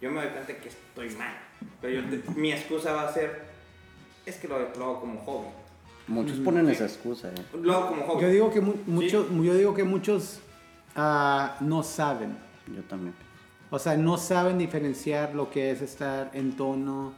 [0.02, 1.34] yo me doy cuenta que estoy mal.
[1.82, 3.44] Pero yo te- mi excusa va a ser,
[4.26, 5.48] es que lo, lo hago como hobby.
[6.14, 7.34] Muchos ponen esa excusa, ¿eh?
[7.52, 8.22] Como hobby.
[8.22, 10.40] Yo digo que mu- mucho- yo digo que muchos
[10.96, 12.38] no saben.
[12.74, 13.14] Yo también.
[13.70, 17.14] O sea, no saben diferenciar lo que es estar en tono,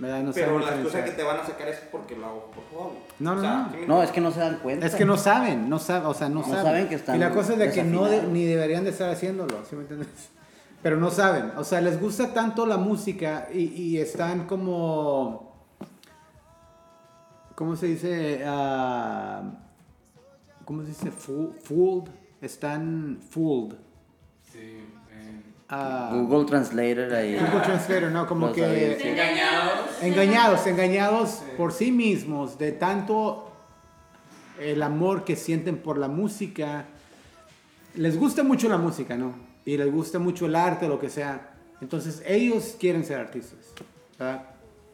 [0.00, 0.22] ¿verdad?
[0.22, 1.04] No Pero saben la excusa diferenciar.
[1.04, 2.96] que te van a sacar es porque lo hago por hobby.
[3.20, 3.70] No, no, no.
[3.70, 4.86] ¿sí me No, es que no se dan cuenta.
[4.86, 6.64] Es que no saben, no saben, o sea, no, No saben.
[6.64, 9.10] saben que están y la cosa es de que no de- ni deberían de estar
[9.10, 10.08] haciéndolo, ¿sí me entiendes?
[10.82, 15.49] Pero no saben, o sea, les gusta tanto la música y, y están como,
[17.60, 18.42] ¿cómo se dice?
[18.46, 19.42] Ah,
[20.64, 21.10] ¿Cómo se dice?
[21.10, 23.76] Fooled, están fooled.
[24.50, 24.58] Sí.
[24.58, 27.34] eh, Ah, Google Translator ahí.
[27.36, 28.26] Google Translator, ¿no?
[28.26, 28.96] Como que...
[28.98, 29.08] sí.
[29.08, 30.02] Engañados.
[30.02, 33.52] Engañados, engañados por sí mismos de tanto
[34.58, 36.86] el amor que sienten por la música.
[37.94, 39.34] Les gusta mucho la música, ¿no?
[39.66, 41.50] Y les gusta mucho el arte, lo que sea.
[41.82, 43.58] Entonces ellos quieren ser artistas,
[44.18, 44.44] ¿verdad?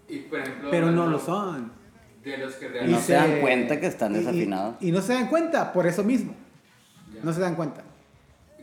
[0.08, 1.85] Y por ejemplo, Pero no lo son.
[2.30, 2.92] De los que Y realmente.
[2.98, 4.76] no se dan cuenta que están y- y- desafinados.
[4.80, 6.34] Y, no se dan cuenta, por eso mismo.
[7.14, 7.20] Ya.
[7.22, 7.82] No se dan cuenta.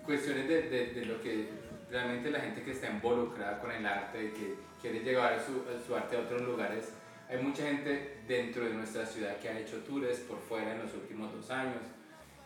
[0.06, 1.48] cuestiones de, de, de lo que
[1.90, 6.18] realmente la gente que está involucrada con el arte, que quiere llevar su, su arte
[6.18, 6.90] a otros lugares.
[7.30, 10.94] Hay mucha gente dentro de nuestra ciudad que ha hecho tours por fuera en los
[10.94, 11.82] últimos dos años.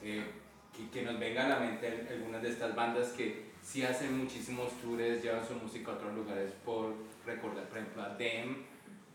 [0.03, 0.23] eh,
[0.71, 4.15] que, que nos venga a la mente al- algunas de estas bandas que sí hacen
[4.15, 6.93] muchísimos tours, llevan su música a otros lugares por
[7.25, 8.57] recordar, por ejemplo, a Dem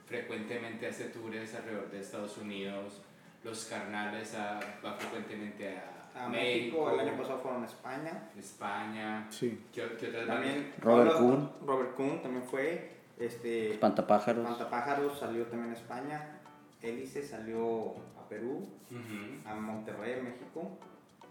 [0.06, 3.00] frecuentemente hace tours alrededor de Estados Unidos,
[3.44, 5.76] Los Carnales a- va frecuentemente
[6.14, 8.30] a, A México, el año pasado fueron a España.
[8.38, 9.26] España.
[9.30, 9.64] Sí.
[9.72, 10.08] ¿Qué, qué?
[10.08, 11.50] También Robert Kuhn.
[11.66, 12.90] Robert Kuhn también fue.
[13.18, 14.44] Este, Espantapájaros.
[14.46, 16.38] Pantapájaros salió también a España.
[16.82, 19.48] Hélice salió a Perú, Ujú.
[19.48, 20.78] a Monterrey, México.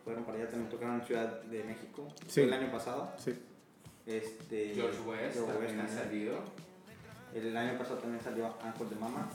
[0.03, 2.07] Fueron para allá, también tocaron en Ciudad de México.
[2.27, 2.41] Sí.
[2.41, 3.11] Fue el año pasado.
[3.17, 3.33] Sí.
[4.07, 6.03] Este, George West George también ha también.
[6.03, 6.33] salido.
[7.33, 9.27] El año pasado también salió Ángel de Mama.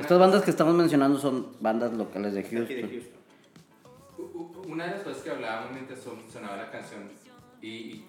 [0.00, 3.02] Estas bandas que estamos mencionando son bandas locales de Houston.
[4.68, 7.08] Una de las cosas que hablábamos mientras son- sonaba la canción
[7.62, 8.04] y, y-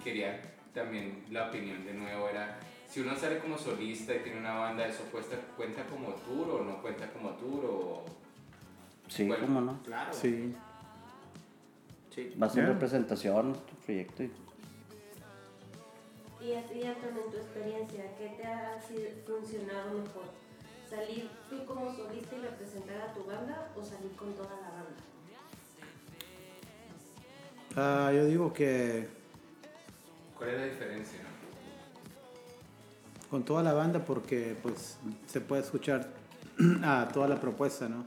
[0.00, 0.40] y quería
[0.74, 4.86] también la opinión de nuevo era si uno sale como solista y tiene una banda,
[4.86, 7.64] ¿eso cuesta, cuenta como tour o no cuenta como tour?
[7.66, 8.04] O...
[9.08, 9.46] Sí, Bueno.
[9.46, 9.82] cómo no.
[9.84, 10.12] Claro.
[10.12, 10.54] Sí.
[12.14, 12.32] Sí.
[12.36, 12.68] Vas en Ya.
[12.72, 14.22] representación, tu proyecto.
[14.24, 14.30] y-
[16.40, 18.78] Y a ti, Anton, en tu experiencia, ¿qué te ha
[19.26, 20.24] funcionado mejor?
[20.88, 24.96] ¿Salir tú como solista y representar a tu banda o salir con toda la banda?
[27.76, 29.08] Ah, yo digo que
[30.36, 31.18] ¿Cuál es la diferencia?
[33.30, 36.08] con toda la banda porque pues se puede escuchar
[36.82, 38.06] a toda la propuesta, ¿no?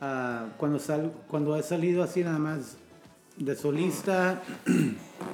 [0.00, 2.76] Ah, cuando, sal, cuando he salido así nada más
[3.36, 4.42] de solista,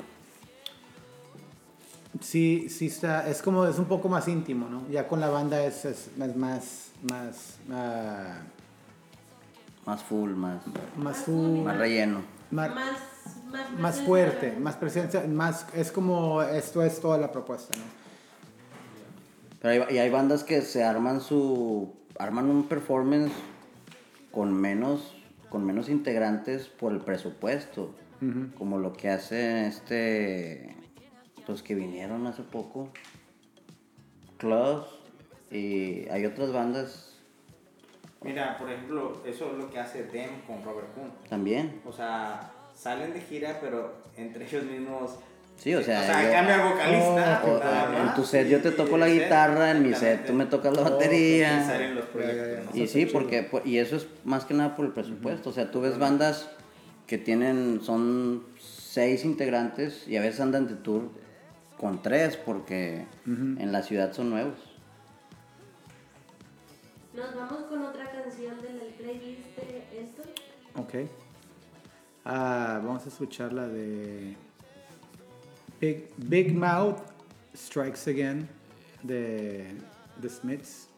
[2.20, 4.88] sí, sí está, es como, es un poco más íntimo, ¿no?
[4.90, 8.40] Ya con la banda es, es, es más, más, ah,
[9.86, 10.60] Más full, más,
[10.96, 12.22] más full, más relleno.
[12.50, 12.92] más, Más,
[13.50, 14.04] más, más presencia.
[14.06, 17.84] fuerte, más presencia, más, es como, esto es toda la propuesta, ¿no?
[19.60, 21.92] Pero hay, y hay bandas que se arman su.
[22.18, 23.32] arman un performance
[24.30, 25.14] con menos.
[25.48, 27.94] con menos integrantes por el presupuesto.
[28.58, 30.76] Como lo que hace este.
[31.48, 32.90] Los que vinieron hace poco.
[34.36, 34.86] Clubs.
[35.50, 37.06] Y hay otras bandas
[38.20, 41.10] Mira, por ejemplo, eso es lo que hace Dem con Robert Kuhn.
[41.30, 41.80] también.
[41.86, 45.12] O sea, salen de gira, pero entre ellos mismos.
[45.56, 47.42] Sí, o sea, O sea, yo- cambia vocalista.
[48.08, 50.82] En tu set yo te toco la guitarra, en mi set tú me tocas la
[50.82, 51.58] batería.
[51.58, 52.80] pensar en los proyectos, ¿no?
[52.82, 55.50] Y sí, porque pu- y eso es más que nada por el presupuesto.
[55.50, 56.50] O sea, tú ves bandas
[57.06, 61.08] que tienen, son seis integrantes y a veces andan de tour
[61.78, 64.58] con tres porque en la ciudad son nuevos.
[67.14, 70.22] Nos vamos con otra canción del playlist de esto.
[70.76, 71.08] Ok.
[72.24, 74.36] Ah, vamos a escuchar la de
[75.80, 76.98] Big, Big Mouth
[77.56, 78.48] Strikes Again
[79.02, 79.74] de
[80.20, 80.88] The Smiths.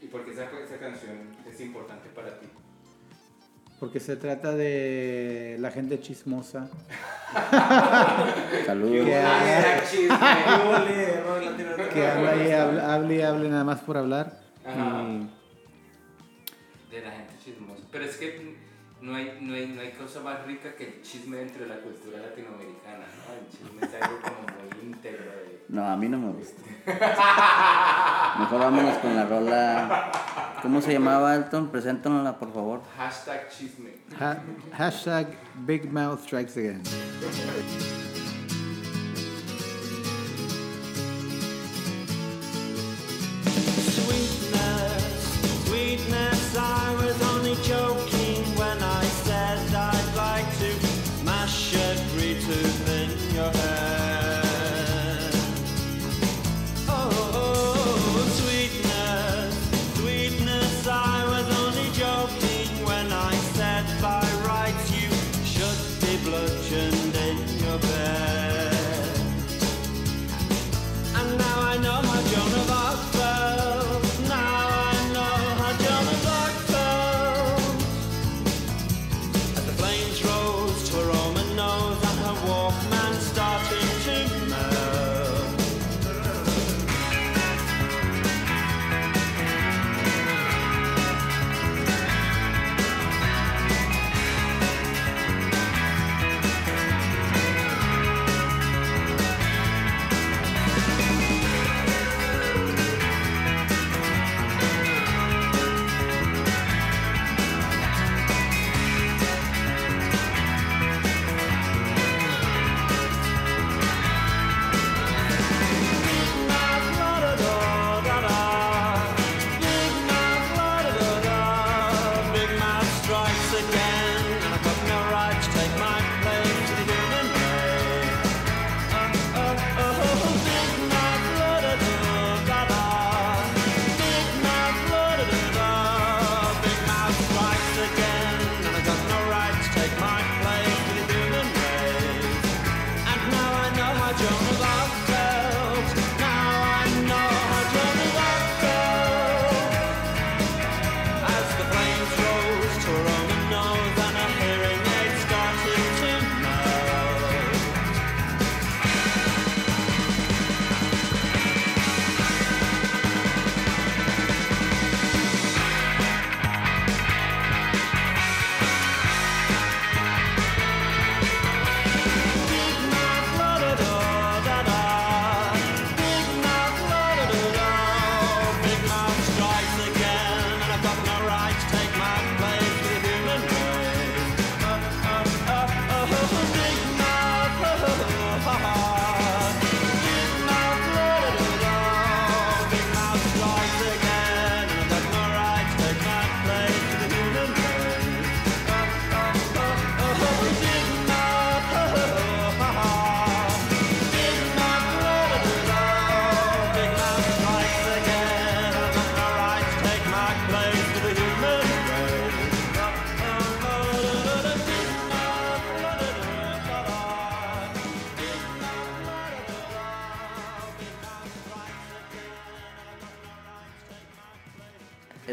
[0.00, 1.16] ¿Y por qué esa, esa canción
[1.48, 2.46] es importante para ti?
[3.82, 6.68] Porque se trata de la gente chismosa.
[8.64, 9.06] Saludos.
[9.06, 9.10] Que,
[11.92, 14.38] que habla y habla, hable y hable nada más por hablar.
[14.64, 15.02] Ajá.
[15.02, 15.28] Y-
[16.94, 17.82] De la gente chismosa.
[17.90, 18.54] Pero es que
[19.00, 21.80] no hay, no, hay, no hay cosa más rica que el chisme dentro de la
[21.80, 23.34] cultura latinoamericana, ¿no?
[23.34, 25.24] El chisme es algo como muy íntegro.
[25.24, 26.62] de- No, a mí no me gusta.
[26.86, 30.10] Mejor vámonos con la rola.
[30.62, 31.68] ¿Cómo se llamaba, Alton?
[31.68, 32.82] Preséntanosla, por favor.
[32.96, 33.90] Hashtag chisme.
[34.20, 34.38] ha-
[34.76, 35.26] hashtag
[35.66, 36.82] Big Mouth Strikes Again.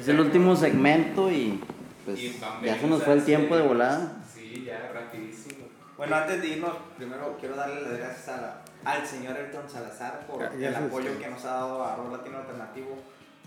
[0.10, 1.60] El último segmento y
[2.06, 4.18] pues Y ya se nos fue el tiempo de volada.
[4.34, 5.68] Sí, ya, rapidísimo.
[5.98, 10.26] Bueno, antes de irnos, primero quiero darle las gracias a la- al señor Elton Salazar
[10.26, 12.98] por el apoyo que nos ha dado a Rock Latino Alternativo,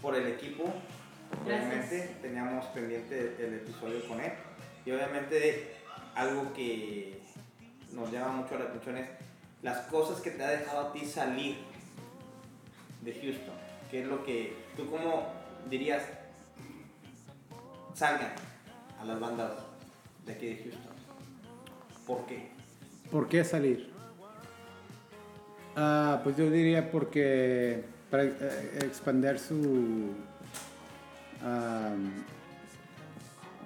[0.02, 0.64] por el equipo.
[1.44, 4.32] Obviamente teníamos pendiente el episodio con él.
[4.84, 5.76] Y obviamente
[6.14, 7.22] algo que
[7.93, 9.09] nos llama mucho la atención es
[9.62, 11.56] las cosas que te ha dejado a ti salir
[13.01, 13.55] de Houston.
[13.90, 15.32] ¿Qué es lo que tú como
[15.70, 16.02] dirías
[17.94, 18.32] salgan
[19.01, 19.52] a las bandas
[20.24, 20.93] de aquí de Houston?
[22.06, 22.51] ¿Por qué?
[23.10, 23.90] ¿Por qué salir?
[25.77, 30.10] Ah, pues yo diría porque para eh, expandir su,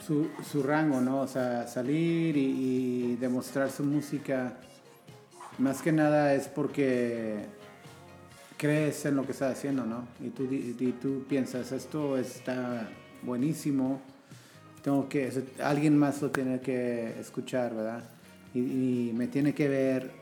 [0.06, 1.22] su su rango, ¿no?
[1.22, 4.54] O sea, salir y, y demostrar su música.
[5.58, 7.46] Más que nada es porque
[8.56, 10.06] crees en lo que estás haciendo, ¿no?
[10.20, 12.88] Y tú, y tú piensas, esto está
[13.22, 14.00] buenísimo,
[14.86, 15.32] tengo que,
[15.64, 18.04] alguien más lo tiene que escuchar, ¿verdad?
[18.54, 20.12] Y, me tiene que ver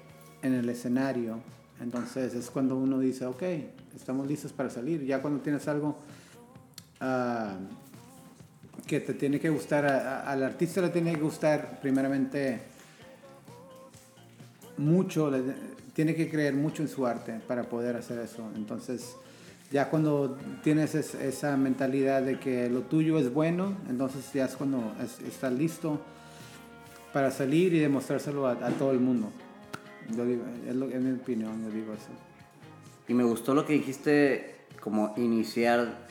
[0.41, 1.39] en el escenario.
[1.83, 3.43] Entonces es cuando uno dice, ok,
[3.95, 5.05] estamos listos para salir.
[5.05, 5.99] Ya cuando tienes algo
[7.01, 7.59] ah,
[8.87, 12.63] que te tiene que gustar, al artista le tiene que gustar primeramente
[14.79, 15.31] mucho,
[15.93, 18.51] tiene que creer mucho en su arte para poder hacer eso.
[18.57, 19.15] Entonces,
[19.71, 24.57] ya cuando tienes es- esa mentalidad de que lo tuyo es bueno, entonces ya es
[24.57, 26.01] cuando es- estás listo
[27.13, 29.31] para salir y demostrárselo a, a todo el mundo.
[30.17, 32.09] Yo digo, es, lo, es mi opinión, yo digo eso.
[33.09, 36.05] Y me gustó lo que dijiste, como iniciar,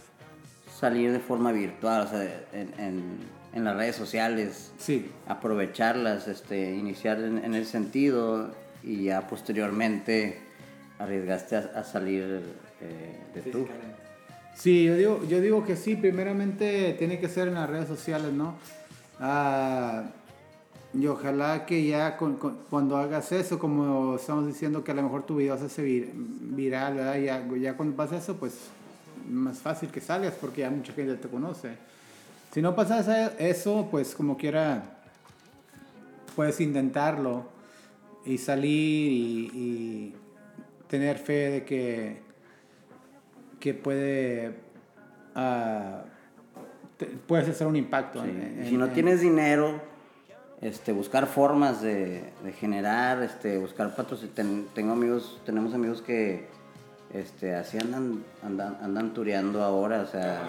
[0.80, 2.23] salir de forma virtual, o sea,
[2.53, 8.51] en, en- en las redes sociales, Sí, aprovecharlas, este, iniciar en, en ese sentido
[8.81, 10.39] y ya posteriormente
[10.97, 12.41] arriesgaste a, a salir
[12.84, 13.68] eh, de tour.
[13.68, 14.03] Físicamente.
[14.55, 18.31] Sí, yo digo, yo digo que sí, primeramente tiene que ser en las redes sociales,
[18.34, 18.55] ¿no?
[19.19, 20.03] Ah,
[20.93, 25.01] y ojalá que ya con- con- cuando hagas eso, como estamos diciendo que a lo
[25.01, 27.18] mejor tu video se hace vir- viral, ¿verdad?
[27.18, 28.53] Ya, ya cuando pasa eso, pues
[29.27, 31.69] más fácil que salgas porque ya mucha gente te conoce.
[32.53, 34.84] Si no pasa esa- eso, pues como quiera,
[36.35, 37.45] puedes intentarlo
[38.26, 40.15] y salir y, y
[40.88, 42.22] tener fe de que
[43.64, 44.56] que puede
[45.35, 46.02] ah,
[46.98, 48.22] te- puedes hacer un impacto.
[48.22, 48.30] Sí.
[48.30, 49.80] en- en- si no en- tienes dinero,
[50.60, 54.34] este, buscar formas de, de generar, este, buscar patrocinio.
[54.76, 56.45] Tengo amigos, tenemos amigos que
[57.14, 60.41] este, así andan, andan, andan tureando ahora, o sea,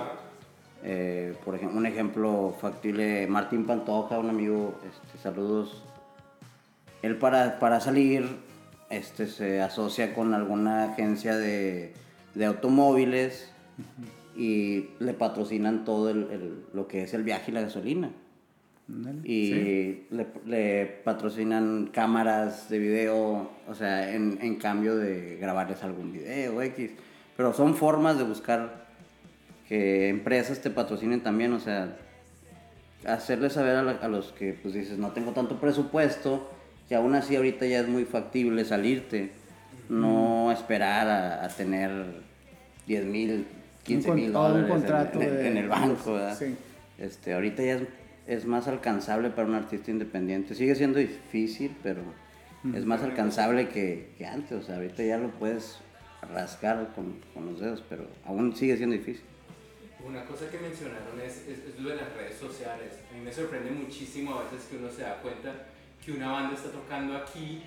[0.83, 5.85] eh, por ejemplo, un ejemplo factible, Martín Pantoja, un amigo, este, saludos.
[7.03, 8.27] Él para, para salir
[8.91, 11.93] este, se asocia con alguna agencia de,
[12.35, 13.51] de automóviles
[14.37, 18.11] y le patrocinan todo el- el- lo que es el viaje y la gasolina.
[18.89, 20.07] Ándale, Y sí.
[20.11, 26.61] le, le patrocinan cámaras de video, o sea, en, en cambio de grabarles algún video
[26.61, 26.91] X.
[27.37, 28.85] Pero son formas de buscar
[29.69, 31.97] que empresas te patrocinen también, o sea,
[33.07, 36.51] hacerles saber a, la- a los que pues dices, no tengo tanto presupuesto,
[36.89, 39.31] que aún así ahorita ya es muy factible salirte,
[39.89, 41.91] no esperar a, a tener
[42.87, 43.47] 10 mil,
[43.85, 46.39] 15 con- mil dólares en- en, de- en el banco, ¿verdad?
[46.39, 46.57] sí.
[46.99, 47.83] Este, ahorita ya es,
[48.27, 50.55] es más alcanzable para un artista independiente.
[50.55, 52.03] Sigue siendo difícil, pero
[52.73, 54.53] es más alcanzable que, que antes.
[54.53, 55.79] O sea, ahorita ya lo puedes
[56.33, 59.25] rascar con, con los dedos, pero aún sigue siendo difícil.
[60.07, 62.93] Una cosa que mencionaron es, es, es lo de las redes sociales.
[63.11, 65.53] A mí me sorprende muchísimo a veces que uno se da cuenta
[66.05, 67.63] que una banda está tocando aquí,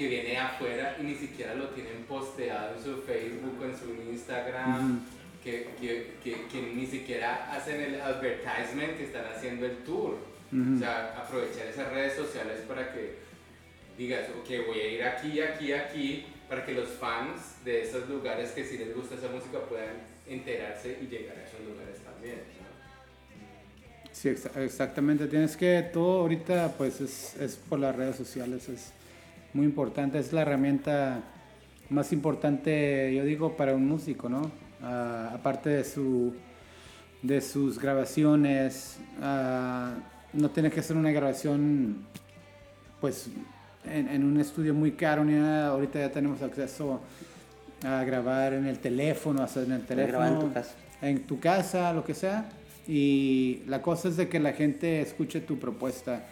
[0.00, 4.10] que viene afuera y ni siquiera lo tienen posteado en su Facebook o en su
[4.10, 5.00] Instagram,
[5.44, 10.16] que, que, que, que ni siquiera hacen el advertisement que están haciendo el tour.
[10.52, 13.16] O sea, aprovechar esas redes sociales para que
[13.98, 18.52] digas, ok, voy a ir aquí, aquí, aquí, para que los fans de esos lugares
[18.52, 19.96] que sí les gusta esa música puedan
[20.26, 22.36] enterarse y llegar a esos lugares también.
[22.36, 22.70] ¿no?
[24.12, 25.26] Sí, exa- exactamente.
[25.26, 28.92] Tienes que todo ahorita pues es, es por las redes sociales, es
[29.52, 31.22] muy importante, es la herramienta
[31.88, 34.50] más importante, yo digo, para un músico, ¿no?
[34.82, 36.34] Ah, aparte de su
[37.22, 39.94] de sus grabaciones, ah,
[40.32, 42.06] no tiene que ser una grabación
[43.00, 43.28] pues
[43.84, 45.68] en, en un estudio muy caro ni nada.
[45.68, 47.00] Ahorita ya tenemos acceso
[47.84, 50.74] a grabar en el teléfono, hacer en el teléfono, en tu casa.
[51.02, 52.48] en tu casa, lo que sea.
[52.86, 56.24] Y la cosa es de que la gente escuche tu propuesta.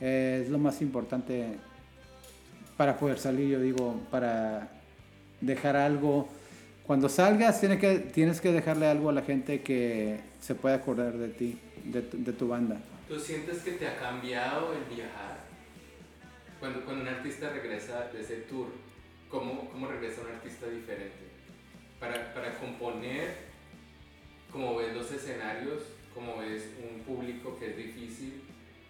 [0.00, 1.56] Eh, es lo más importante
[2.76, 4.68] para poder salir, yo digo, para
[5.40, 6.28] dejar algo
[6.86, 11.14] cuando salgas tienes que, tienes que dejarle algo a la gente que se pueda acordar
[11.14, 12.76] de ti, de, tu- banda.
[13.08, 15.38] ¿Tú sientes que te ha cambiado el viajar?
[16.60, 18.68] Cuando, cuando un artista regresa de ese tour,
[19.30, 21.12] ¿cómo, cómo regresa un artista diferente?
[22.00, 23.34] Para, para componer,
[24.52, 25.82] como ves los escenarios,
[26.14, 28.42] como ves un público que es difícil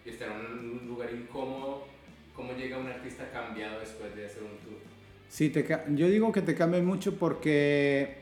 [0.05, 1.87] estar en un lugar incómodo,
[2.35, 4.79] ¿cómo llega un artista cambiado después de hacer un tour?
[5.29, 8.19] Sí, te, yo digo que te cambia mucho porque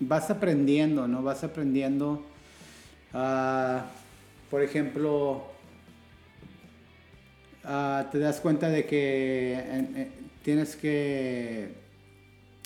[0.00, 1.22] vas aprendiendo, ¿no?
[1.22, 2.24] Vas aprendiendo.
[3.14, 3.86] ah,
[4.50, 5.44] por ejemplo,
[7.64, 10.12] ah, te das cuenta de que en- en-
[10.42, 11.74] tienes que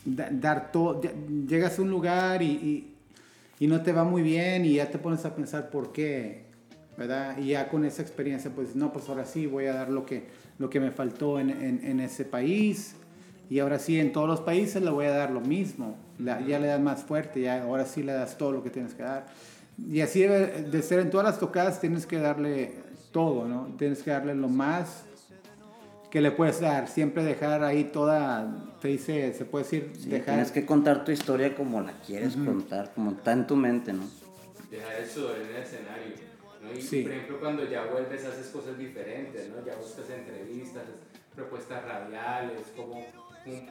[0.04, 1.00] da- dar todo.
[1.48, 2.94] Llegas a un lugar y, y-
[3.60, 6.42] y no te va muy bien y ya te pones a pensar por qué,
[6.96, 7.38] ¿verdad?
[7.38, 10.24] Y ya con esa experiencia, pues no, pues ahora sí voy a dar lo que,
[10.62, 12.94] lo que me faltó en, en- en ese país.
[13.51, 15.97] Y ahora sí, en todos los países le voy a dar lo mismo.
[16.18, 18.94] La- ya le das más fuerte, ya ahora sí le das todo lo que tienes
[18.94, 19.26] que dar.
[19.90, 22.74] Y así debe de ser en todas las tocadas, tienes que darle
[23.10, 23.66] todo, ¿no?
[23.76, 25.05] Tienes que darle lo más
[26.10, 26.89] que le puedes dar.
[26.89, 30.26] Siempre dejar ahí toda, te dice, se puede decir, Sí, dejar.
[30.34, 34.05] Tienes que contar tu historia como la quieres contar, como está en tu mente, ¿no?
[34.70, 36.31] dejar sudor en el escenario.
[36.62, 36.72] ¿No?
[36.72, 37.02] Y Sí.
[37.02, 39.64] por ejemplo, cuando ya vuelves, haces cosas diferentes, ¿no?
[39.66, 40.84] Ya buscas entrevistas,
[41.34, 43.05] propuestas radiales, cómo,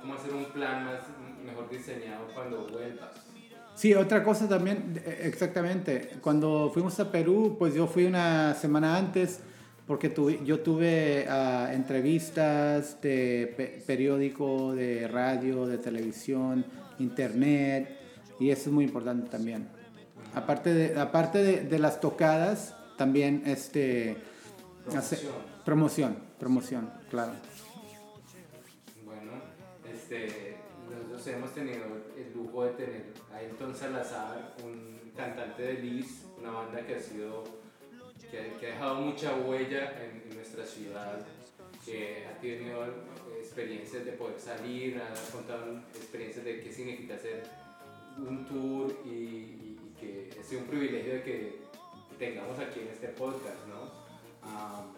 [0.01, 0.99] cómo- hacer un plan más,
[1.45, 3.11] mejor diseñado cuando vuelvas.
[3.75, 6.11] Sí, otra cosa también, eh, exactamente.
[6.21, 9.39] Cuando fuimos a Perú, pues yo fui una semana antes
[9.87, 16.65] porque tuve- yo tuve ah, entrevistas de pe- periódico, de radio, de televisión,
[16.99, 17.97] internet,
[18.39, 19.67] y eso es muy importante también.
[20.33, 24.15] Aparte de, aparte de, de las tocadas, también este,
[24.95, 25.33] hace- Promoción.
[25.65, 27.31] promoción, promoción, claro.
[29.03, 29.31] Bueno,
[29.91, 30.57] este,
[30.87, 36.51] nosotros hemos tenido el lujo de tener a Ailton Salazar, un cantante de Liz, una
[36.51, 37.43] banda que ha sido,
[38.29, 41.25] que, ha- que ha dejado mucha huella en, en nuestra ciudad,
[41.83, 42.85] que ha tenido
[43.39, 47.41] experiencias de poder salir, ha contado experiencias de qué significa hacer
[48.19, 51.70] un tour y, y- y que ha sido un privilegio de que
[52.21, 53.89] tengamos aquí en este podcast, ¿no?
[54.47, 54.93] Am,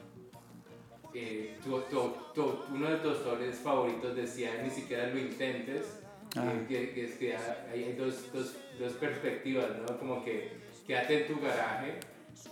[1.14, 6.00] eh, tu- tu- tu- uno de tus autores favoritos decía ni siquiera lo intentes
[6.36, 6.52] Ah.
[6.52, 9.98] eh, que, que es que hay, dos, dos, dos perspectivas ¿no?
[10.00, 10.50] como que
[10.88, 12.00] quédate en tu garaje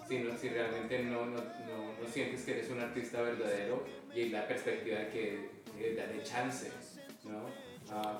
[0.07, 3.83] si, no- si realmente no, no, no, no sientes que eres un artista verdadero
[4.15, 5.49] y la perspectiva de que
[5.79, 6.71] eh, dale chance
[7.25, 7.45] ¿no?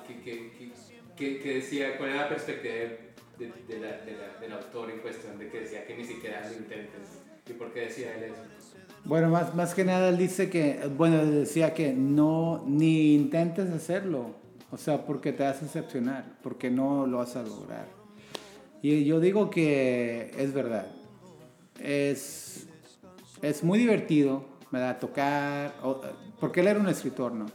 [0.06, 0.70] Que, que, que,
[1.16, 4.98] que- que decía cuál era la perspectiva de, de- de la- la- del autor en
[5.00, 8.42] cuestión de que decía que ni siquiera lo intentes y por qué decía él eso
[9.04, 14.30] Bueno, más, más que nada él dice que, bueno, decía que no, ni intentes hacerlo,
[14.70, 17.88] o sea, porque te vas a decepcionar, porque no lo vas a lograr.
[18.80, 20.86] Y yo digo que es verdad,
[21.80, 22.66] es,
[23.42, 24.98] es muy divertido, ¿verdad?
[24.98, 26.00] Tocar, o-
[26.40, 27.46] porque él era un escritor, ¿no?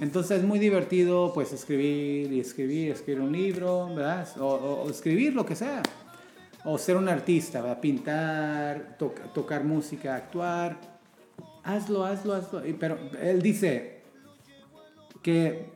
[0.00, 4.28] Entonces es muy divertido, pues, escribir y escribir, escribir un libro, ¿verdad?
[4.40, 5.82] O, o- o escribir lo que sea.
[6.64, 7.80] O ser un artista, ¿verdad?
[7.80, 10.78] Pintar, to- tocar música, actuar.
[11.62, 12.62] Hazlo, hazlo, hazlo.
[12.78, 14.00] Pero él dice
[15.22, 15.66] que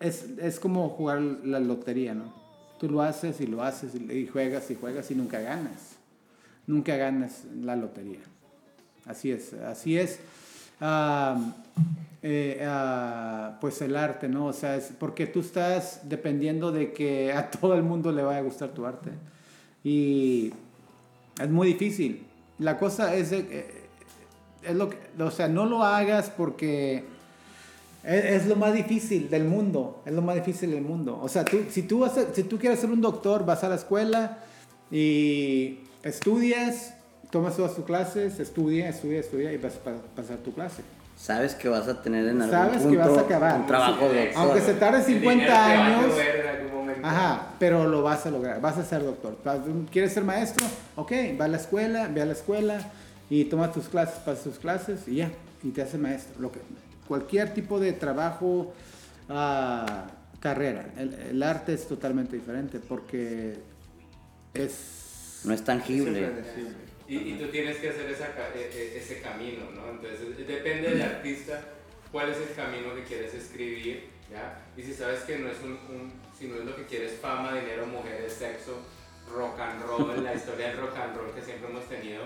[0.00, 2.34] es, es como jugar la lotería, ¿no?
[2.78, 5.96] Tú lo haces y lo haces y juegas y juegas y nunca ganas.
[6.66, 8.18] Nunca ganas la lotería.
[9.06, 10.18] Así es, así es.
[10.82, 11.38] Ah,
[13.60, 14.46] pues el arte, ¿no?
[14.46, 18.38] O sea, es porque tú estás dependiendo de que a todo el mundo le vaya
[18.38, 19.10] a gustar tu arte.
[19.84, 20.52] Y
[21.40, 22.26] es muy difícil.
[22.58, 23.66] La cosa es, eh,
[24.62, 27.04] es lo que, o sea, no lo hagas porque
[28.04, 31.18] es, es lo más difícil del mundo, es lo más difícil del mundo.
[31.22, 33.76] O sea, tú, si, tú vas si tú quieres ser un doctor, vas a la
[33.76, 34.38] escuela
[34.90, 36.94] y estudias,
[37.32, 40.82] tomas todas tus clases, estudia, estudia, estudia y vas a pasar tu clase.
[41.16, 43.60] Sabes que vas a tener en algún Sabes que vas a acabar.
[43.60, 44.42] un trabajo de doctor.
[44.42, 46.14] Aunque se tarde El 50 dinero te va a años.
[47.02, 49.38] Ajá, pero lo vas a lograr, vas a ser doctor.
[49.90, 50.66] ¿Quieres ser maestro?
[50.96, 52.80] Ok, va a la escuela, ve a la escuela
[53.30, 55.30] y toma tus clases, pasas tus clases y ya,
[55.62, 56.34] y te haces maestro.
[56.38, 56.60] Lo que,
[57.08, 58.74] cualquier tipo de trabajo,
[59.30, 60.04] ah,
[60.38, 60.84] carrera.
[60.98, 63.58] El, el arte es totalmente diferente porque
[64.52, 65.40] es...
[65.44, 66.20] No es tangible.
[66.20, 66.91] impredecible.
[67.08, 69.90] Y, y tú tienes que hacer esa e- e- ese camino, ¿no?
[69.90, 71.60] Entonces depende del artista
[72.10, 74.60] cuál es el camino que quieres escribir, ¿ya?
[74.76, 77.54] Y si sabes que no es un, un- si no es lo que quieres fama,
[77.54, 78.80] dinero, mujeres, sexo,
[79.30, 82.22] rock and roll, la historia del rock and roll que siempre hemos tenido,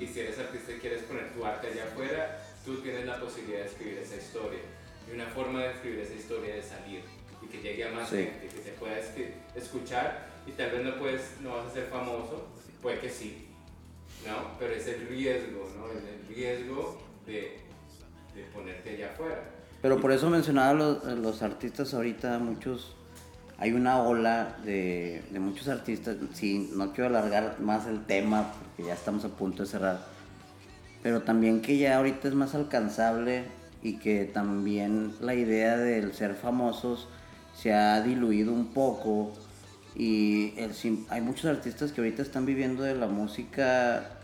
[0.00, 3.60] y si eres artista y quieres poner tu arte allá afuera, tú tienes la posibilidad
[3.60, 4.60] de escribir esa historia.
[5.08, 7.02] Y una forma de escribir esa historia es salir,
[7.42, 8.16] y que llegue a más Sí.
[8.16, 8.98] gente, que se pueda
[9.54, 12.48] escuchar y tal vez no, puedes, no vas a ser famoso,
[12.82, 13.45] puede que sí,
[14.26, 14.58] ¿no?
[14.58, 15.90] Pero es el riesgo, ¿no?
[15.98, 17.60] Es el riesgo de,
[18.34, 19.42] de ponerte allá afuera.
[19.82, 22.96] Pero por eso mencionaba los, los artistas ahorita, muchos,
[23.58, 28.88] hay una ola de, de muchos artistas, sí, no quiero alargar más el tema porque
[28.88, 30.00] ya estamos a punto de cerrar,
[31.02, 33.44] pero también que ya ahorita es más alcanzable
[33.82, 37.08] y que también la idea del ser famosos
[37.54, 39.32] se ha diluido un poco
[39.94, 40.72] y el
[41.08, 44.15] hay muchos artistas que ahorita están viviendo de la música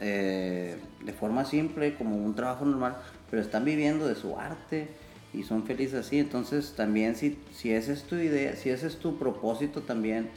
[0.00, 2.96] eh, de forma simple, como un trabajo normal,
[3.30, 4.88] pero están viviendo de su arte
[5.32, 6.18] y son felices así.
[6.18, 10.28] Entonces también si, si esa es tu idea, si ese es tu propósito también,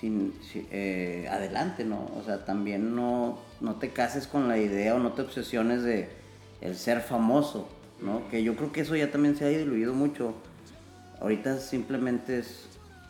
[0.00, 2.10] sin, si- eh, adelante, ¿no?
[2.18, 6.08] O sea, también no, no te cases con la idea o no te obsesiones de
[6.60, 7.68] el ser famoso,
[8.00, 8.28] ¿no?
[8.28, 10.34] Que yo creo que eso ya también se ha diluido mucho.
[11.20, 12.66] Ahorita simplemente es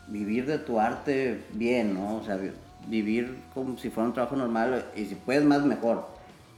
[0.07, 2.17] vivir de tu arte bien, ¿no?
[2.17, 2.39] O sea,
[2.87, 6.07] vivir como si fuera un trabajo normal y si puedes más mejor.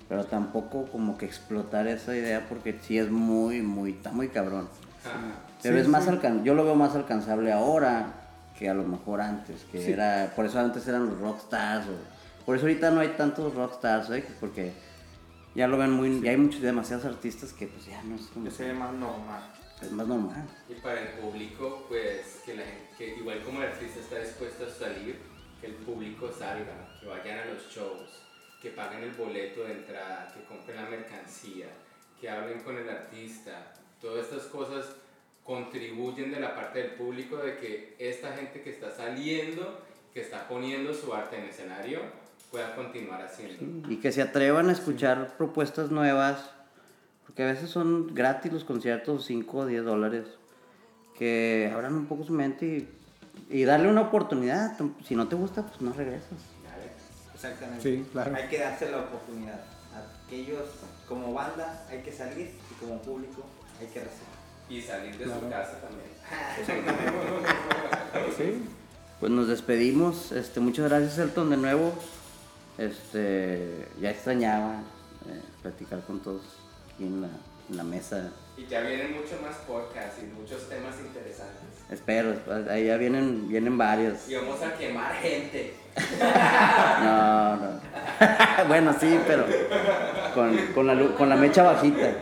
[0.09, 4.67] Pero tampoco como que explotar esa idea porque sí es muy, muy, está muy cabrón.
[5.61, 6.09] Pero Sí, es más sí.
[6.09, 8.13] alcan yo lo veo más alcanzable ahora
[8.57, 12.55] que a lo mejor antes, que era, por eso antes eran los rockstars, o, por
[12.55, 14.25] eso ahorita no hay tantos rockstars, ¿eh?
[14.39, 14.71] porque
[15.53, 18.49] ya lo ven muy, ya hay muchos, demasiados artistas que pues ya no es como,
[18.49, 19.43] se ve más normal.
[19.81, 20.43] es más normal.
[20.67, 24.65] Y para el público, pues que, la gente, que igual como el artista está dispuesto
[24.65, 25.19] a salir,
[25.59, 28.23] que el público salga, que vayan a los shows,
[28.61, 31.67] que paguen el boleto de entrada, que compren la mercancía,
[32.19, 33.73] que hablen con el artista.
[34.01, 34.85] Todas estas cosas
[35.43, 39.81] contribuyen de la parte del público de que esta gente que está saliendo,
[40.13, 42.01] que está poniendo su arte en escenario,
[42.51, 43.91] pueda continuar haciendo.
[43.91, 46.51] Y que se atrevan a escuchar propuestas nuevas,
[47.25, 50.27] porque a veces son gratis los conciertos, 5 o 10 dólares,
[51.17, 52.96] que abran un poco su mente y,
[53.49, 54.77] y darle una oportunidad.
[55.05, 56.39] Si no te gusta, pues no regresas.
[57.33, 57.83] Exactamente.
[57.83, 58.35] Sí, claro.
[58.35, 59.61] Hay que darse la oportunidad.
[60.25, 60.65] Aquellos
[61.07, 63.43] como banda hay que salir y como público
[63.79, 64.27] hay que recibir.
[64.69, 65.39] Y salir de Claro.
[65.41, 66.09] su casa también.
[68.35, 68.63] Sí.
[69.19, 70.31] Pues nos despedimos.
[70.31, 71.93] Este, muchas gracias, Elton, de nuevo.
[72.77, 74.81] Este, ya extrañaba
[75.27, 76.41] eh, platicar con todos
[76.93, 77.29] aquí en la,
[77.69, 78.31] en la mesa.
[78.57, 81.76] Y ya vienen muchos más podcasts y muchos temas interesantes.
[81.89, 82.35] Espero,
[82.69, 84.27] ahí ya vienen, vienen varios.
[84.29, 85.73] Y vamos a quemar gente.
[87.03, 87.79] No, no.
[88.67, 89.45] bueno, sí, pero
[90.33, 92.13] con, con, la, lu- con la mecha bajita.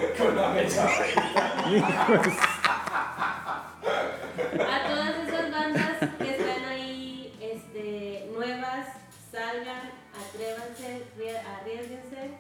[4.68, 8.88] A todas esas bandas que están ahí este, nuevas,
[9.32, 12.32] salgan, atrévanse, rie- arriesguense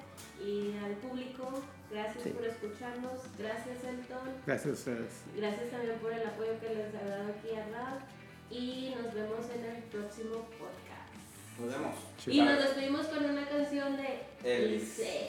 [0.43, 1.61] y al público,
[1.95, 2.29] gracias Sí.
[2.31, 5.11] por escucharnos, gracias Elton, Gracias a ustedes.
[5.35, 8.01] gracias también por el apoyo que les ha dado aquí a Rap
[8.51, 11.09] y nos vemos en el próximo podcast.
[11.59, 11.95] Nos vemos.
[12.27, 14.19] Y nos despedimos con una canción de.
[14.43, 15.25] Elise.